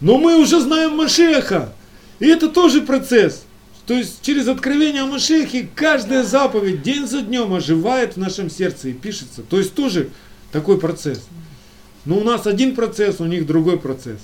Но 0.00 0.18
мы 0.18 0.36
уже 0.36 0.60
знаем 0.60 0.94
Машеха. 0.94 1.72
И 2.18 2.26
это 2.26 2.50
тоже 2.50 2.82
процесс. 2.82 3.46
То 3.86 3.94
есть 3.94 4.22
через 4.22 4.48
откровение 4.48 5.02
о 5.02 5.06
Машехе 5.06 5.68
каждая 5.74 6.22
заповедь 6.24 6.82
день 6.82 7.06
за 7.06 7.20
днем 7.20 7.52
оживает 7.52 8.14
в 8.14 8.16
нашем 8.16 8.48
сердце 8.48 8.88
и 8.88 8.92
пишется. 8.92 9.42
То 9.42 9.58
есть 9.58 9.74
тоже 9.74 10.08
такой 10.52 10.78
процесс. 10.78 11.26
Но 12.06 12.18
у 12.18 12.24
нас 12.24 12.46
один 12.46 12.74
процесс, 12.74 13.20
у 13.20 13.26
них 13.26 13.46
другой 13.46 13.78
процесс 13.78 14.20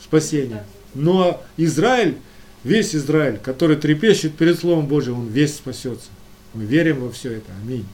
спасения. 0.00 0.64
Но 0.94 1.42
Израиль 1.56 2.16
весь 2.64 2.94
Израиль, 2.94 3.38
который 3.38 3.76
трепещет 3.76 4.34
перед 4.34 4.58
Словом 4.58 4.86
Божьим, 4.86 5.18
он 5.18 5.28
весь 5.28 5.54
спасется. 5.54 6.08
Мы 6.54 6.64
верим 6.64 7.00
во 7.00 7.10
все 7.10 7.32
это. 7.32 7.50
Аминь. 7.62 7.86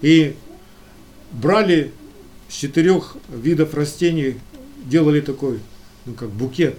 И 0.00 0.36
брали 1.32 1.92
с 2.48 2.54
четырех 2.54 3.16
видов 3.28 3.74
растений, 3.74 4.36
делали 4.84 5.20
такой, 5.20 5.60
ну 6.06 6.14
как 6.14 6.30
букет, 6.30 6.78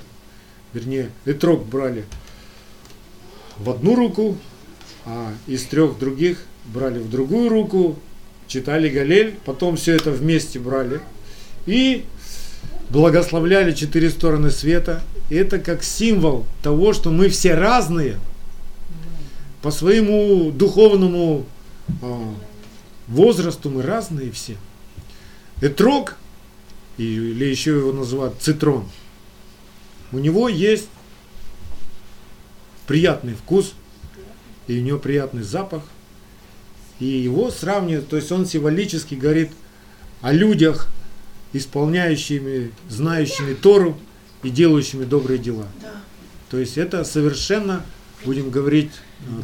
вернее, 0.74 1.10
этрог 1.26 1.66
брали 1.66 2.06
в 3.60 3.69
одну 3.69 3.95
руку, 3.95 4.38
а 5.06 5.34
из 5.48 5.63
трех 5.63 5.98
других 6.00 6.43
брали 6.65 7.00
в 7.00 7.10
другую 7.10 7.50
руку, 7.50 7.98
читали 8.48 8.89
Галель, 8.89 9.36
потом 9.45 9.76
все 9.76 9.95
это 9.95 10.12
вместе 10.12 10.60
брали 10.60 11.02
и 11.65 12.06
благословляли 12.89 13.74
четыре 13.74 14.10
стороны 14.10 14.50
света 14.50 15.04
это 15.30 15.60
как 15.60 15.84
символ 15.84 16.45
того, 16.63 16.93
что 16.93 17.12
мы 17.12 17.30
все 17.30 17.54
разные 17.54 18.19
по 19.62 19.72
своему 19.72 20.52
духовному 20.52 21.45
а, 22.02 22.34
возрасту 23.08 23.69
мы 23.69 23.82
разные 23.82 24.32
все. 24.32 24.56
Этрог, 25.62 26.15
или 26.98 27.45
еще 27.45 27.72
его 27.72 27.91
называют 27.91 28.36
цитрон, 28.39 28.86
у 30.12 30.17
него 30.17 30.50
есть 30.50 30.89
приятный 32.89 33.36
вкус, 33.36 33.75
и 34.65 34.80
у 34.80 34.82
него 34.82 34.97
приятный 34.97 35.43
запах. 35.43 35.84
И 36.99 37.06
его 37.06 37.52
сравнивают, 37.52 38.10
то 38.10 38.15
есть 38.15 38.32
он 38.32 38.47
символически 38.47 39.13
говорит 39.13 39.52
о 40.21 40.34
людях, 40.34 40.88
исполняющими, 41.54 42.71
знающими 42.89 43.54
Тору 43.54 43.95
и 44.41 44.49
делающими 44.49 45.06
добрые 45.06 45.38
дела. 45.38 45.67
Да. 45.84 45.91
То 46.49 46.58
есть 46.58 46.80
это 46.80 47.04
совершенно, 47.04 47.86
будем 48.25 48.49
говорить, 48.49 48.89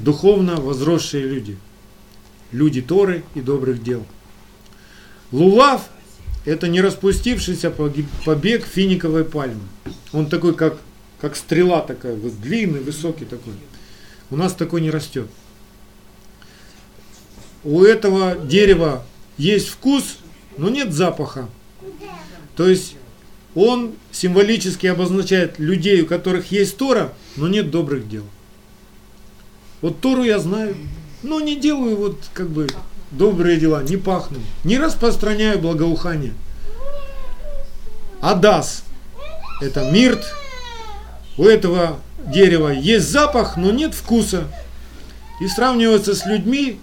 духовно 0.02 0.56
возросшие 0.56 1.28
люди. 1.28 1.56
Люди 2.52 2.82
Торы 2.82 3.24
и 3.36 3.42
добрых 3.42 3.84
дел. 3.84 4.08
Лулав– 5.32 5.88
это 6.46 6.68
не 6.68 6.82
распустившийся 6.82 7.72
побег 8.26 8.66
финиковой 8.66 9.24
пальмы. 9.24 9.62
Он 10.14 10.26
такой, 10.26 10.56
как, 10.56 10.80
как 11.22 11.36
стрела 11.36 11.82
такая, 11.82 12.16
вот 12.16 12.40
длинный, 12.40 12.80
высокий 12.80 13.26
такой. 13.26 13.54
У 14.30 14.36
нас 14.36 14.54
такой 14.54 14.82
не 14.82 14.92
растет. 14.92 15.28
У 17.64 17.84
этого 17.84 18.36
дерева 18.36 19.04
есть 19.38 19.70
вкус, 19.70 20.18
но 20.58 20.70
нет 20.70 20.94
запаха. 20.94 21.50
То 22.56 22.68
есть 22.68 22.96
он 23.56 23.94
символически 24.12 24.88
обозначает 24.88 25.60
людей, 25.60 26.02
у 26.02 26.06
которых 26.06 26.52
есть 26.52 26.78
Тора, 26.78 27.14
но 27.36 27.48
нет 27.48 27.72
добрых 27.72 28.08
дел. 28.08 28.24
Вот 29.82 30.00
Тору 30.02 30.24
я 30.24 30.40
знаю, 30.40 30.76
но 31.24 31.40
не 31.40 31.56
делаю 31.56 31.96
вот 31.96 32.18
как 32.34 32.50
бы 32.50 32.68
добрые 33.12 33.58
дела, 33.58 33.84
не 33.84 33.98
пахну, 33.98 34.40
не 34.64 34.78
распространяю 34.78 35.60
благоухание. 35.60 36.34
Адас– 38.22 38.84
это 39.62 39.92
мирт. 39.92 40.26
У 41.38 41.44
этого 41.44 42.00
дерева 42.28 42.70
есть 42.70 43.10
запах, 43.10 43.58
но 43.58 43.72
нет 43.72 43.94
вкуса. 43.94 44.46
И 45.42 45.48
сравнивается 45.48 46.16
с 46.16 46.26
людьми, 46.26 46.80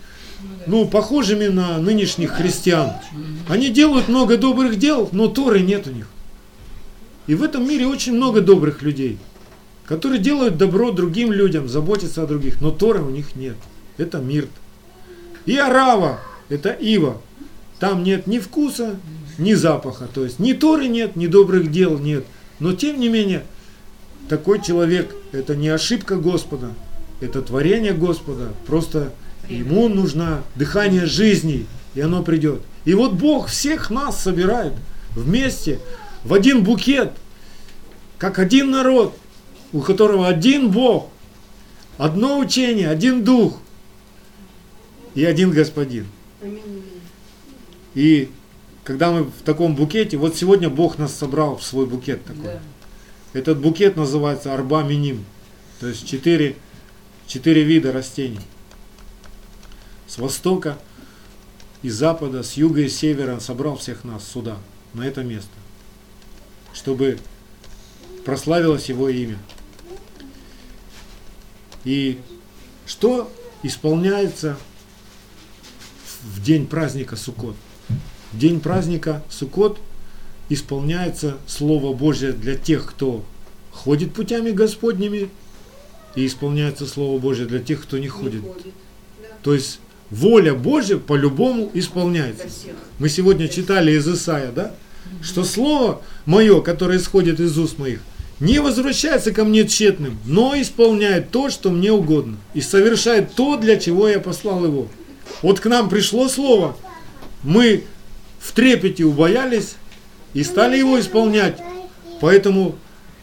ну, 0.66 0.86
похожими 0.86 1.46
на 1.46 1.78
нынешних 1.78 2.32
христиан. 2.32 2.92
Они 3.48 3.70
делают 3.70 4.08
много 4.08 4.36
добрых 4.36 4.78
дел, 4.78 5.08
но 5.12 5.28
Торы 5.28 5.60
нет 5.60 5.86
у 5.86 5.90
них. 5.90 6.08
И 7.26 7.34
в 7.34 7.42
этом 7.42 7.66
мире 7.66 7.86
очень 7.86 8.14
много 8.14 8.40
добрых 8.40 8.82
людей, 8.82 9.18
которые 9.86 10.20
делают 10.20 10.58
добро 10.58 10.90
другим 10.90 11.32
людям, 11.32 11.68
заботятся 11.68 12.22
о 12.22 12.26
других, 12.26 12.60
но 12.60 12.70
Торы 12.70 13.00
у 13.02 13.10
них 13.10 13.36
нет. 13.36 13.56
Это 13.96 14.18
мирт. 14.18 14.50
И 15.46 15.56
Арава– 15.56 16.20
это 16.48 16.70
Ива. 16.70 17.20
Там 17.78 18.02
нет 18.02 18.26
ни 18.26 18.38
вкуса, 18.38 18.96
ни 19.38 19.54
запаха. 19.54 20.08
То 20.12 20.24
есть 20.24 20.38
ни 20.38 20.52
Торы 20.52 20.88
нет, 20.88 21.16
ни 21.16 21.26
добрых 21.26 21.70
дел 21.70 21.98
нет. 21.98 22.24
Но 22.58 22.74
тем 22.74 23.00
не 23.00 23.08
менее, 23.08 23.44
такой 24.32 24.62
человек– 24.62 25.14
это 25.32 25.54
не 25.54 25.68
ошибка 25.68 26.16
Господа, 26.16 26.70
это 27.20 27.42
творение 27.42 27.92
Господа. 27.92 28.54
Просто 28.66 29.12
ему 29.46 29.90
нужно 29.90 30.42
дыхание 30.54 31.04
жизни, 31.04 31.66
и 31.94 32.00
оно 32.00 32.22
придет. 32.22 32.62
И 32.86 32.94
вот 32.94 33.12
Бог 33.12 33.48
всех 33.48 33.90
нас 33.90 34.22
собирает 34.22 34.72
вместе 35.10 35.80
в 36.24 36.32
один 36.32 36.64
букет, 36.64 37.12
как 38.16 38.38
один 38.38 38.70
народ, 38.70 39.14
у 39.70 39.82
которого 39.82 40.26
один 40.26 40.70
Бог, 40.70 41.10
одно 41.98 42.38
учение, 42.38 42.88
один 42.88 43.24
Дух 43.24 43.58
и 45.14 45.26
один 45.26 45.50
Господин. 45.50 46.06
И 47.94 48.30
когда 48.82 49.10
мы 49.12 49.24
в 49.24 49.42
таком 49.44 49.74
букете, 49.74 50.16
вот 50.16 50.36
сегодня 50.36 50.70
Бог 50.70 50.96
нас 50.96 51.14
собрал 51.14 51.58
в 51.58 51.62
свой 51.62 51.84
букет 51.84 52.24
такой. 52.24 52.44
Да. 52.44 52.60
Этот 53.32 53.60
букет 53.60 53.96
называется 53.96 54.52
арба 54.52 54.82
миним, 54.82 55.24
то 55.80 55.88
есть 55.88 56.06
четыре, 56.06 56.56
четыре 57.26 57.62
вида 57.62 57.90
растений. 57.90 58.40
С 60.06 60.18
востока 60.18 60.78
и 61.80 61.88
запада, 61.88 62.42
с 62.42 62.54
юга 62.54 62.82
и 62.82 62.88
севера 62.88 63.40
собрал 63.40 63.76
всех 63.76 64.04
нас 64.04 64.28
сюда, 64.28 64.58
на 64.92 65.06
это 65.06 65.22
место, 65.22 65.50
чтобы 66.74 67.18
прославилось 68.26 68.90
Его 68.90 69.08
имя. 69.08 69.38
И 71.84 72.20
что 72.86 73.32
исполняется 73.62 74.58
в 76.22 76.42
день 76.42 76.66
праздника 76.66 77.16
Суккот? 77.16 77.56
В 78.32 78.38
день 78.38 78.60
праздника 78.60 79.22
Суккот 79.30 79.80
исполняется 80.48 81.36
Слово 81.46 81.94
Божье 81.94 82.32
для 82.32 82.56
тех, 82.56 82.86
кто 82.86 83.24
ходит 83.70 84.12
путями 84.12 84.50
Господними, 84.50 85.30
и 86.14 86.26
исполняется 86.26 86.86
Слово 86.86 87.18
Божье 87.18 87.46
для 87.46 87.58
тех, 87.58 87.82
кто 87.82 87.96
не 87.96 88.04
Не 88.04 88.08
ходит. 88.08 88.42
ходит. 88.42 88.74
Да. 89.22 89.28
То 89.42 89.54
есть 89.54 89.80
воля 90.10 90.54
Божья 90.54 90.98
по-любому 90.98 91.70
исполняется. 91.72 92.46
Мы 92.98 93.08
сегодня 93.08 93.48
читали 93.48 93.92
из 93.92 94.06
Исаия, 94.06 94.52
да? 94.52 94.74
Что 95.22 95.44
слово 95.44 96.02
мое, 96.26 96.60
которое 96.60 96.98
исходит 96.98 97.40
из 97.40 97.58
уст 97.58 97.78
моих, 97.78 98.00
не 98.40 98.58
возвращается 98.60 99.32
ко 99.32 99.44
мне 99.44 99.66
тщетным, 99.66 100.18
но 100.24 100.54
исполняет 100.60 101.30
то, 101.30 101.48
что 101.48 101.70
мне 101.70 101.92
угодно, 101.92 102.36
и 102.54 102.60
совершает 102.60 103.34
то, 103.34 103.56
для 103.56 103.76
чего 103.76 104.08
я 104.08 104.20
послал 104.20 104.64
его. 104.64 104.88
Вот 105.42 105.60
к 105.60 105.66
нам 105.66 105.88
пришло 105.88 106.28
слово, 106.28 106.76
мы 107.42 107.84
в 108.40 108.52
трепете 108.52 109.04
убоялись 109.04 109.76
и 110.34 110.42
стали 110.42 110.78
его 110.78 110.98
исполнять. 110.98 111.58
Поэтому 112.20 112.76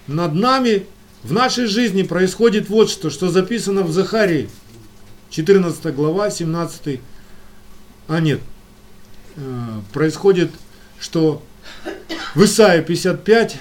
над 0.08 0.34
нами 0.34 0.86
в 1.24 1.34
нашей 1.34 1.66
жизни 1.66 2.04
происходит 2.04 2.70
вот 2.70 2.90
что, 2.90 3.10
что 3.10 3.30
записано 3.30 3.84
в 3.84 3.92
Захарии, 3.92 4.50
14 5.30 5.94
глава, 5.94 6.30
17, 6.30 7.00
а 8.08 8.20
нет, 8.20 8.40
э, 9.36 9.42
происходит, 9.94 10.52
что 11.00 11.44
в 12.36 12.44
Исаии 12.44 12.82
55, 12.82 13.58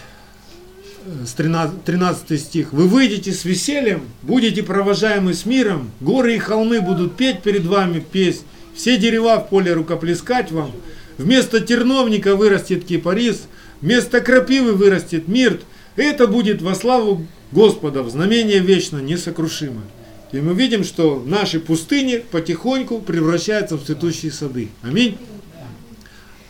э, 1.04 1.26
с 1.26 1.32
13, 1.32 1.84
13 1.84 2.40
стих, 2.40 2.72
«Вы 2.72 2.88
выйдете 2.88 3.32
с 3.32 3.44
весельем, 3.44 4.02
будете 4.22 4.62
провожаемы 4.62 5.34
с 5.34 5.44
миром, 5.44 5.90
горы 6.00 6.36
и 6.36 6.38
холмы 6.38 6.80
будут 6.80 7.16
петь 7.16 7.42
перед 7.42 7.66
вами 7.66 8.00
песнь, 8.00 8.44
все 8.74 8.96
дерева 8.96 9.38
в 9.40 9.48
поле 9.48 9.72
рукоплескать 9.72 10.52
вам, 10.52 10.72
вместо 11.18 11.60
терновника 11.60 12.34
вырастет 12.34 12.84
кипарис, 12.84 13.42
вместо 13.80 14.20
крапивы 14.20 14.72
вырастет 14.72 15.28
мирт, 15.28 15.62
это 15.96 16.26
будет 16.26 16.62
во 16.62 16.74
славу 16.74 17.26
Господа, 17.52 18.02
в 18.02 18.10
знамение 18.10 18.60
вечно 18.60 18.98
несокрушимое». 18.98 19.84
И 20.32 20.40
мы 20.40 20.54
видим, 20.54 20.84
что 20.84 21.22
наши 21.24 21.58
пустыни 21.58 22.22
потихоньку 22.30 23.00
превращаются 23.00 23.76
в 23.76 23.84
цветущие 23.84 24.30
сады. 24.30 24.68
Аминь. 24.82 25.16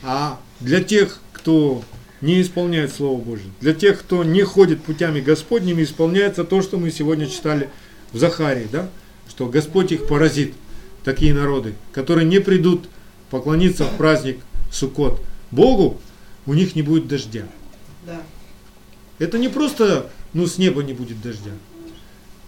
А 0.03 0.41
для 0.61 0.83
тех, 0.83 1.21
кто 1.33 1.83
не 2.21 2.43
исполняет 2.43 2.93
Слово 2.93 3.21
Божье, 3.21 3.47
для 3.61 3.75
тех, 3.75 4.01
кто 4.01 4.25
не 4.25 4.43
ходит 4.43 4.83
путями 4.83 5.21
Господними, 5.21 5.85
исполняется 5.85 6.43
то, 6.43 6.61
что 6.63 6.77
мы 6.77 6.91
сегодня 6.91 7.29
читали 7.29 7.69
в 8.13 8.19
Захарии, 8.19 8.67
да? 8.71 8.89
что 9.29 9.47
Господь 9.47 9.93
их 9.93 10.09
поразит, 10.09 10.55
такие 11.05 11.33
народы, 11.33 11.75
которые 11.93 12.27
не 12.27 12.41
придут 12.41 12.89
поклониться 13.31 13.85
в 13.85 13.97
праздник 13.97 14.39
Суккот. 14.73 15.21
Богу 15.51 16.01
у 16.47 16.55
них 16.55 16.75
не 16.75 16.83
будет 16.83 17.09
дождя. 17.09 17.45
Да. 18.07 18.23
Это 19.19 19.39
не 19.39 19.49
просто, 19.49 20.11
ну, 20.33 20.47
с 20.47 20.59
неба 20.59 20.83
не 20.83 20.93
будет 20.93 21.21
дождя. 21.21 21.53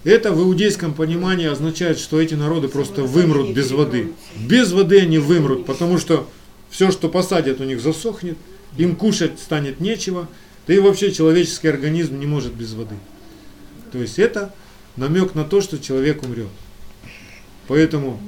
Это 0.04 0.32
в 0.32 0.40
иудейском 0.40 0.94
понимании 0.94 1.46
означает, 1.46 1.98
что 1.98 2.20
эти 2.20 2.34
народы 2.34 2.68
просто 2.68 3.02
вымрут 3.02 3.50
без 3.50 3.70
воды. 3.70 4.12
Без 4.36 4.72
воды 4.72 5.00
они 5.00 5.18
вымрут, 5.18 5.66
потому 5.66 5.98
что 5.98 6.28
все, 6.70 6.90
что 6.90 7.08
посадят, 7.08 7.60
у 7.60 7.64
них 7.64 7.80
засохнет, 7.80 8.38
им 8.78 8.96
кушать 8.96 9.38
станет 9.38 9.80
нечего, 9.80 10.28
да 10.66 10.74
и 10.74 10.78
вообще 10.78 11.12
человеческий 11.12 11.68
организм 11.68 12.18
не 12.18 12.26
может 12.26 12.54
без 12.54 12.72
воды. 12.72 12.94
То 13.92 13.98
есть 13.98 14.18
это 14.18 14.54
намек 14.96 15.34
на 15.34 15.44
то, 15.44 15.60
что 15.60 15.78
человек 15.78 16.22
умрет. 16.22 16.48
Поэтому 17.66 18.20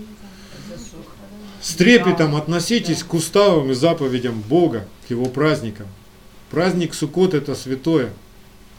с 1.63 1.75
трепетом 1.75 2.35
относитесь 2.35 3.05
к 3.05 3.15
уставам 3.15 3.71
и 3.71 3.75
заповедям 3.75 4.41
Бога, 4.41 4.87
к 5.07 5.11
Его 5.11 5.27
праздникам. 5.27 5.87
Праздник 6.51 6.93
Суккот 6.93 7.35
это 7.35 7.55
святое. 7.55 8.11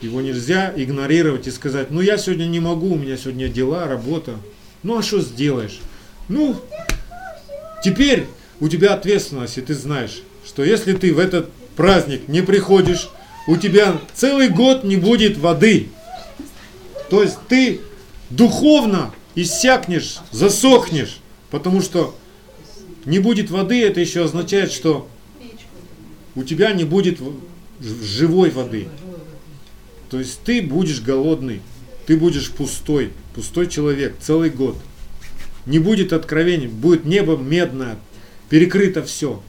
Его 0.02 0.20
нельзя 0.20 0.72
игнорировать 0.76 1.46
и 1.46 1.50
сказать, 1.50 1.90
ну 1.90 2.02
я 2.02 2.18
сегодня 2.18 2.44
не 2.44 2.60
могу, 2.60 2.92
у 2.92 2.98
меня 2.98 3.16
сегодня 3.16 3.48
дела, 3.48 3.86
работа. 3.86 4.34
Ну 4.82 4.98
а 4.98 5.02
что 5.02 5.20
сделаешь? 5.20 5.80
Ну, 6.28 6.60
теперь 7.82 8.26
у 8.60 8.68
тебя 8.68 8.92
ответственность, 8.92 9.56
и 9.56 9.62
ты 9.62 9.74
знаешь, 9.74 10.22
что 10.44 10.62
если 10.62 10.92
ты 10.92 11.14
в 11.14 11.18
этот 11.18 11.50
праздник 11.76 12.28
не 12.28 12.42
приходишь, 12.42 13.08
у 13.46 13.56
тебя 13.56 13.98
целый 14.12 14.48
год 14.48 14.84
не 14.84 14.96
будет 14.96 15.38
воды. 15.38 15.88
То 17.08 17.22
есть 17.22 17.38
ты 17.48 17.80
духовно 18.28 19.12
иссякнешь, 19.34 20.18
засохнешь, 20.30 21.20
потому 21.50 21.80
что 21.80 22.14
не 23.04 23.18
будет 23.18 23.50
воды, 23.50 23.82
это 23.82 24.00
еще 24.00 24.24
означает, 24.24 24.72
что 24.72 25.08
у 26.34 26.42
тебя 26.42 26.72
не 26.72 26.84
будет 26.84 27.18
живой 27.80 28.50
воды. 28.50 28.88
То 30.10 30.18
есть 30.18 30.40
ты 30.44 30.62
будешь 30.62 31.00
голодный, 31.00 31.60
ты 32.06 32.16
будешь 32.16 32.50
пустой, 32.50 33.12
пустой 33.34 33.66
человек 33.68 34.14
целый 34.20 34.50
год. 34.50 34.76
не 35.66 35.78
будет 35.78 36.12
откровений, 36.12 36.66
будет 36.66 37.04
небо 37.04 37.36
медное, 37.36 37.96
перекрыто 38.48 39.02
все. 39.02 39.42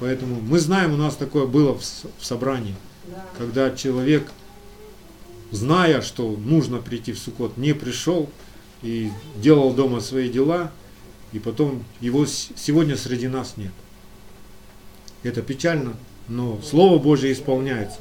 Поэтому 0.00 0.40
мы 0.40 0.58
знаем, 0.58 0.94
у 0.94 0.96
нас 0.96 1.14
такое 1.14 1.46
было 1.46 1.78
в 1.78 2.24
собрании, 2.24 2.74
когда 3.38 3.70
человек, 3.70 4.30
зная, 5.50 6.02
что 6.02 6.30
нужно 6.32 6.78
прийти 6.78 7.12
в 7.12 7.18
Сукот, 7.18 7.56
не 7.56 7.72
пришел 7.72 8.28
и 8.82 9.10
делал 9.36 9.72
дома 9.72 10.00
свои 10.00 10.28
дела, 10.28 10.72
и 11.32 11.38
потом 11.38 11.84
его 12.00 12.26
сегодня 12.26 12.96
среди 12.96 13.28
нас 13.28 13.54
нет. 13.56 13.72
Это 15.22 15.42
печально, 15.42 15.94
но 16.28 16.60
Слово 16.62 16.98
Божье 16.98 17.32
исполняется. 17.32 17.98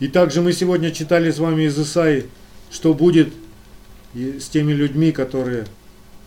И 0.00 0.08
также 0.08 0.42
мы 0.42 0.52
сегодня 0.52 0.90
читали 0.90 1.30
с 1.30 1.38
вами 1.38 1.64
из 1.64 1.78
Исаи, 1.78 2.26
что 2.70 2.92
будет 2.92 3.32
с 4.14 4.48
теми 4.48 4.72
людьми, 4.72 5.12
которые 5.12 5.66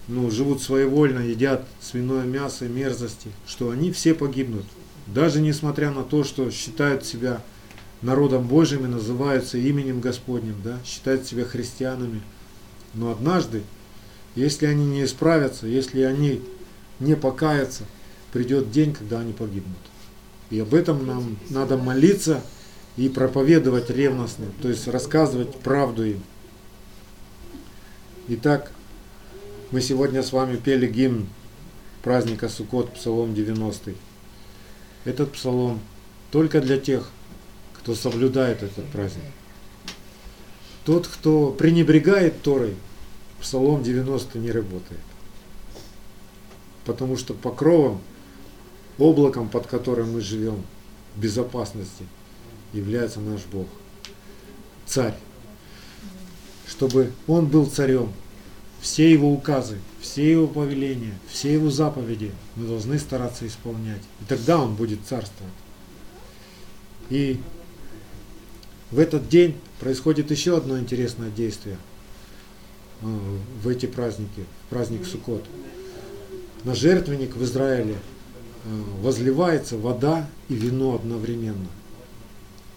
ну, 0.07 0.29
живут 0.31 0.61
своевольно, 0.61 1.19
едят 1.19 1.65
свиное 1.81 2.23
мясо, 2.25 2.67
мерзости, 2.67 3.29
что 3.47 3.71
они 3.71 3.91
все 3.91 4.13
погибнут. 4.13 4.65
Даже 5.07 5.41
несмотря 5.41 5.91
на 5.91 6.03
то, 6.03 6.23
что 6.23 6.49
считают 6.51 7.05
себя 7.05 7.41
народом 8.01 8.47
Божьим 8.47 8.85
и 8.85 8.89
называются 8.89 9.57
именем 9.57 9.99
Господним, 9.99 10.55
да, 10.63 10.79
считают 10.85 11.25
себя 11.25 11.43
христианами. 11.43 12.21
Но 12.93 13.11
однажды, 13.11 13.63
если 14.35 14.65
они 14.65 14.85
не 14.85 15.03
исправятся, 15.03 15.67
если 15.67 16.01
они 16.01 16.41
не 16.99 17.15
покаятся, 17.15 17.83
придет 18.31 18.71
день, 18.71 18.93
когда 18.93 19.19
они 19.19 19.33
погибнут. 19.33 19.77
И 20.49 20.59
об 20.59 20.73
этом 20.73 21.05
нам 21.05 21.37
надо 21.49 21.77
молиться 21.77 22.41
и 22.97 23.09
проповедовать 23.09 23.89
ревностно, 23.89 24.45
то 24.61 24.69
есть 24.69 24.87
рассказывать 24.87 25.57
правду 25.59 26.05
им. 26.05 26.23
Итак, 28.27 28.71
мы 29.71 29.81
сегодня 29.81 30.21
с 30.23 30.31
вами 30.31 30.57
пели 30.57 30.87
гимн 30.87 31.27
праздника 32.03 32.49
Суккот, 32.49 32.93
Псалом 32.93 33.33
90. 33.33 33.93
Этот 35.05 35.31
псалом 35.31 35.79
только 36.31 36.61
для 36.61 36.77
тех, 36.77 37.09
кто 37.73 37.95
соблюдает 37.95 38.63
этот 38.63 38.85
праздник. 38.87 39.23
Тот, 40.85 41.07
кто 41.07 41.51
пренебрегает 41.51 42.41
Торой, 42.41 42.75
Псалом 43.39 43.83
90 43.83 44.39
не 44.39 44.51
работает. 44.51 45.01
Потому 46.85 47.17
что 47.17 47.33
покровом, 47.33 48.01
облаком, 48.97 49.49
под 49.49 49.67
которым 49.67 50.13
мы 50.13 50.21
живем, 50.21 50.63
безопасности, 51.15 52.05
является 52.73 53.19
наш 53.19 53.41
Бог. 53.51 53.67
Царь. 54.85 55.15
Чтобы 56.67 57.11
Он 57.27 57.47
был 57.47 57.67
царем, 57.67 58.11
все 58.85 59.11
его 59.11 59.33
указы, 59.33 59.79
все 59.99 60.29
его 60.29 60.45
повеления, 60.45 61.17
все 61.27 61.53
его 61.53 61.71
заповеди 61.71 62.31
мы 62.55 62.67
должны 62.67 62.99
стараться 62.99 63.47
исполнять. 63.47 64.01
И 64.21 64.25
тогда 64.27 64.59
он 64.59 64.75
будет 64.75 64.99
царствовать. 65.07 65.53
И 67.09 67.39
в 68.91 68.99
этот 68.99 69.27
день 69.27 69.55
происходит 69.79 70.29
еще 70.29 70.55
одно 70.55 70.77
интересное 70.79 71.31
действие 71.31 71.77
в 73.01 73.67
эти 73.67 73.85
праздники, 73.85 74.45
праздник 74.69 75.05
Суккот. 75.05 75.43
На 76.63 76.73
жертвенник 76.73 77.35
в 77.35 77.43
Израиле 77.43 77.95
э, 77.95 78.81
возливается 79.01 79.77
вода 79.77 80.27
и 80.49 80.55
вино 80.55 80.95
одновременно. 80.95 81.67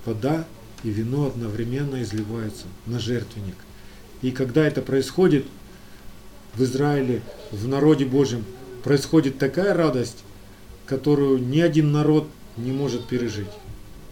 Вода 0.04 0.46
и 0.84 0.90
вино 0.90 1.26
одновременно 1.26 2.02
изливаются 2.02 2.66
на 2.86 2.98
жертвенник. 2.98 3.56
И 4.20 4.30
когда 4.30 4.66
это 4.66 4.82
происходит, 4.82 5.46
в 6.54 6.62
Израиле, 6.62 7.22
в 7.52 7.68
народе 7.68 8.04
Божьем 8.04 8.44
происходит 8.82 9.38
такая 9.38 9.74
радость, 9.74 10.24
которую 10.86 11.38
ни 11.38 11.60
один 11.60 11.92
народ 11.92 12.28
не 12.56 12.72
может 12.72 13.06
пережить. 13.06 13.46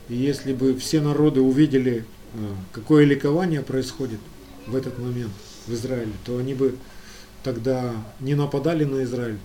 И 0.08 0.14
если 0.14 0.52
бы 0.52 0.76
все 0.76 1.00
народы 1.00 1.40
увидели, 1.40 2.04
а, 2.34 2.54
какое 2.72 3.04
ликование 3.04 3.62
происходит 3.62 4.20
в 4.66 4.76
этот 4.76 4.98
момент 4.98 5.32
в 5.66 5.74
Израиле, 5.74 6.12
то 6.24 6.38
они 6.38 6.54
бы 6.54 6.76
тогда 7.42 7.94
не 8.20 8.34
нападали 8.34 8.84
на 8.84 9.04
Израиль, 9.04 9.38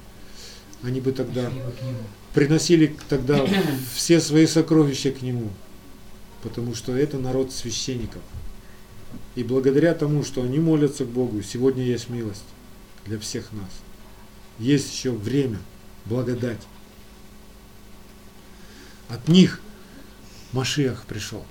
они 0.84 1.02
бы 1.02 1.12
тогда 1.12 1.52
приносили 2.34 2.96
тогда 3.10 3.46
все 3.96 4.20
свои 4.20 4.48
сокровища 4.48 5.12
к 5.12 5.22
нему, 5.22 5.50
потому 6.44 6.76
что 6.76 6.96
это 6.96 7.18
народ 7.18 7.52
священников. 7.52 8.22
И 9.36 9.44
благодаря 9.44 9.94
тому, 9.94 10.24
что 10.24 10.42
они 10.42 10.60
молятся 10.60 11.06
к 11.06 11.10
Богу, 11.10 11.42
сегодня 11.42 11.84
есть 11.84 12.10
милость 12.10 12.44
для 13.06 13.20
всех 13.20 13.52
нас. 13.52 13.70
Есть 14.60 14.92
еще 14.94 15.12
время, 15.12 15.60
благодать. 16.06 16.62
От 19.10 19.28
них 19.28 19.62
Машиах 20.52 21.06
пришел. 21.06 21.46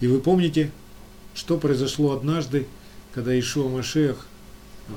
И 0.00 0.06
вы 0.06 0.20
помните, 0.20 0.70
что 1.36 1.58
произошло 1.58 2.12
однажды, 2.12 2.66
когда 3.12 3.38
Ишуа 3.38 3.68
Машиах 3.68 4.26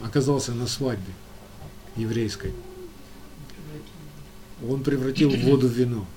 оказался 0.04 0.54
на 0.54 0.66
свадьбе 0.68 1.14
еврейской. 1.96 2.54
Он 4.68 4.84
превратил 4.84 5.30
воду 5.30 5.68
в 5.68 5.72
вино. 5.72 6.08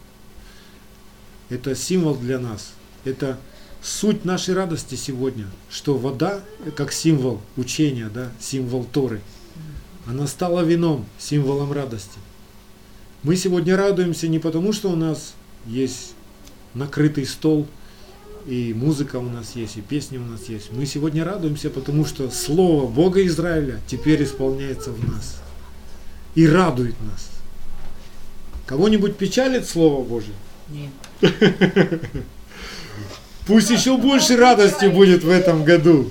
Это 1.48 1.74
символ 1.74 2.14
для 2.14 2.38
нас. 2.38 2.72
Это 3.04 3.38
суть 3.82 4.24
нашей 4.24 4.54
радости 4.54 4.94
сегодня, 4.94 5.46
что 5.68 5.98
вода, 5.98 6.40
как 6.76 6.92
символ 6.92 7.40
учения, 7.56 8.08
да, 8.08 8.32
символ 8.40 8.84
Торы, 8.84 9.20
она 10.06 10.26
стала 10.26 10.60
вином, 10.62 11.04
символом 11.18 11.72
радости. 11.72 12.18
Мы 13.22 13.36
сегодня 13.36 13.76
радуемся 13.76 14.28
не 14.28 14.38
потому, 14.38 14.72
что 14.72 14.90
у 14.90 14.96
нас 14.96 15.34
есть 15.66 16.14
накрытый 16.74 17.26
стол, 17.26 17.66
и 18.46 18.74
музыка 18.74 19.16
у 19.16 19.28
нас 19.28 19.54
есть, 19.54 19.76
и 19.76 19.80
песни 19.80 20.18
у 20.18 20.24
нас 20.24 20.48
есть. 20.48 20.72
Мы 20.72 20.86
сегодня 20.86 21.24
радуемся, 21.24 21.70
потому 21.70 22.04
что 22.04 22.30
Слово 22.30 22.88
Бога 22.88 23.24
Израиля 23.26 23.80
теперь 23.86 24.22
исполняется 24.24 24.90
в 24.90 25.08
нас 25.08 25.40
и 26.34 26.46
радует 26.46 26.94
нас. 27.02 27.30
Кого-нибудь 28.66 29.16
печалит 29.16 29.68
Слово 29.68 30.04
Божие? 30.04 30.34
Нет. 30.70 30.90
Пусть 33.46 33.70
еще 33.70 33.96
больше 33.96 34.36
радости 34.36 34.86
будет 34.86 35.24
в 35.24 35.30
этом 35.30 35.64
году. 35.64 36.10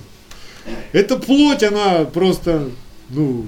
Эта 0.92 1.18
плоть, 1.18 1.64
она 1.64 2.04
просто, 2.06 2.70
ну, 3.10 3.48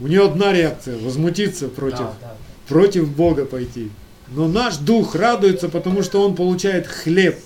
у 0.00 0.06
нее 0.06 0.26
одна 0.26 0.52
реакция, 0.52 0.98
возмутиться 0.98 1.68
против, 1.68 1.98
да, 1.98 2.16
да. 2.20 2.36
против 2.68 3.08
Бога 3.08 3.46
пойти. 3.46 3.90
Но 4.28 4.48
наш 4.48 4.76
дух 4.76 5.14
радуется, 5.14 5.68
потому 5.68 6.02
что 6.02 6.20
он 6.20 6.34
получает 6.34 6.86
хлеб. 6.86 7.38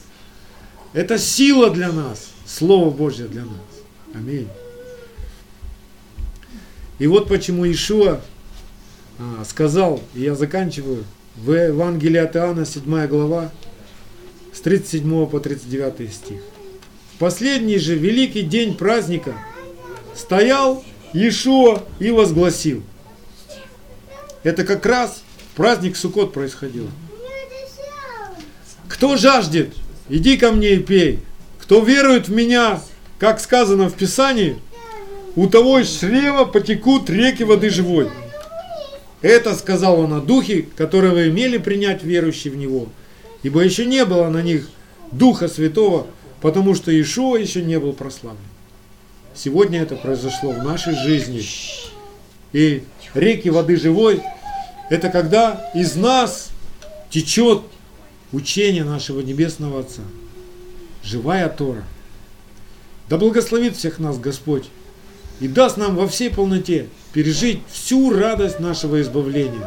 Это 0.92 1.18
сила 1.18 1.70
для 1.70 1.92
нас, 1.92 2.30
Слово 2.46 2.90
Божье 2.90 3.26
для 3.26 3.42
нас. 3.42 3.50
Аминь. 4.14 4.48
И 6.98 7.06
вот 7.06 7.28
почему 7.28 7.70
Ишуа 7.70 8.20
а, 9.18 9.44
сказал, 9.44 10.02
и 10.14 10.22
я 10.22 10.34
заканчиваю, 10.34 11.04
в 11.36 11.52
Евангелии 11.52 12.18
от 12.18 12.36
Иоанна, 12.36 12.66
7 12.66 13.06
глава, 13.06 13.50
с 14.52 14.60
37 14.60 15.26
по 15.26 15.40
39 15.40 16.12
стих. 16.12 16.42
В 17.14 17.18
последний 17.18 17.78
же 17.78 17.94
великий 17.94 18.42
день 18.42 18.76
праздника 18.76 19.34
стоял 20.16 20.84
Иешуа 21.12 21.82
и 21.98 22.10
возгласил. 22.10 22.82
Это 24.42 24.64
как 24.64 24.84
раз 24.86 25.22
праздник 25.54 25.96
Суккот 25.96 26.32
происходил. 26.32 26.88
Кто 28.88 29.16
жаждет, 29.16 29.74
иди 30.10 30.36
ко 30.36 30.52
мне 30.52 30.74
и 30.74 30.78
пей. 30.78 31.20
Кто 31.60 31.80
верует 31.80 32.28
в 32.28 32.32
меня, 32.32 32.80
как 33.18 33.40
сказано 33.40 33.88
в 33.88 33.94
Писании, 33.94 34.56
у 35.36 35.46
того 35.46 35.78
из 35.78 35.90
чрева 35.98 36.44
потекут 36.44 37.08
реки 37.08 37.44
воды 37.44 37.70
живой. 37.70 38.10
Это 39.22 39.54
сказал 39.54 40.00
он 40.00 40.12
о 40.12 40.20
духе, 40.20 40.66
которого 40.76 41.28
имели 41.28 41.58
принять 41.58 42.02
верующие 42.02 42.52
в 42.52 42.56
него– 42.56 42.88
ибо 43.42 43.62
еще 43.62 43.86
не 43.86 44.04
было 44.04 44.28
на 44.28 44.42
них 44.42 44.68
Духа 45.12 45.48
Святого, 45.48 46.06
потому 46.40 46.74
что 46.74 46.98
Ишуа 46.98 47.36
еще 47.36 47.62
не 47.62 47.78
был 47.78 47.92
прославлен. 47.92 48.40
Сегодня 49.34 49.82
это 49.82 49.96
произошло 49.96 50.52
в 50.52 50.58
нашей 50.58 50.94
жизни. 50.94 51.42
И 52.52 52.84
реки 53.14 53.48
воды 53.48 53.76
живой– 53.76 54.22
это 54.90 55.08
когда 55.08 55.70
из 55.74 55.94
нас 55.94 56.50
течет 57.10 57.62
учение 58.32 58.84
нашего 58.84 59.20
Небесного 59.20 59.80
Отца. 59.80 60.02
Живая 61.02 61.48
Тора. 61.48 61.84
Да 63.08 63.16
благословит 63.16 63.76
всех 63.76 63.98
нас 63.98 64.18
Господь 64.18 64.68
и 65.40 65.48
даст 65.48 65.76
нам 65.76 65.96
во 65.96 66.06
всей 66.06 66.30
полноте 66.30 66.88
пережить 67.12 67.60
всю 67.70 68.10
радость 68.10 68.60
нашего 68.60 69.00
избавления. 69.00 69.66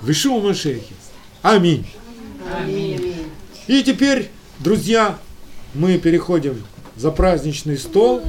В 0.00 0.10
Ишуа 0.10 0.40
Машехе. 0.40 0.94
Аминь. 1.42 1.86
И 3.66 3.82
теперь, 3.82 4.30
друзья, 4.58 5.18
мы 5.74 5.98
переходим 5.98 6.62
за 6.96 7.10
праздничный 7.10 7.78
стол. 7.78 8.22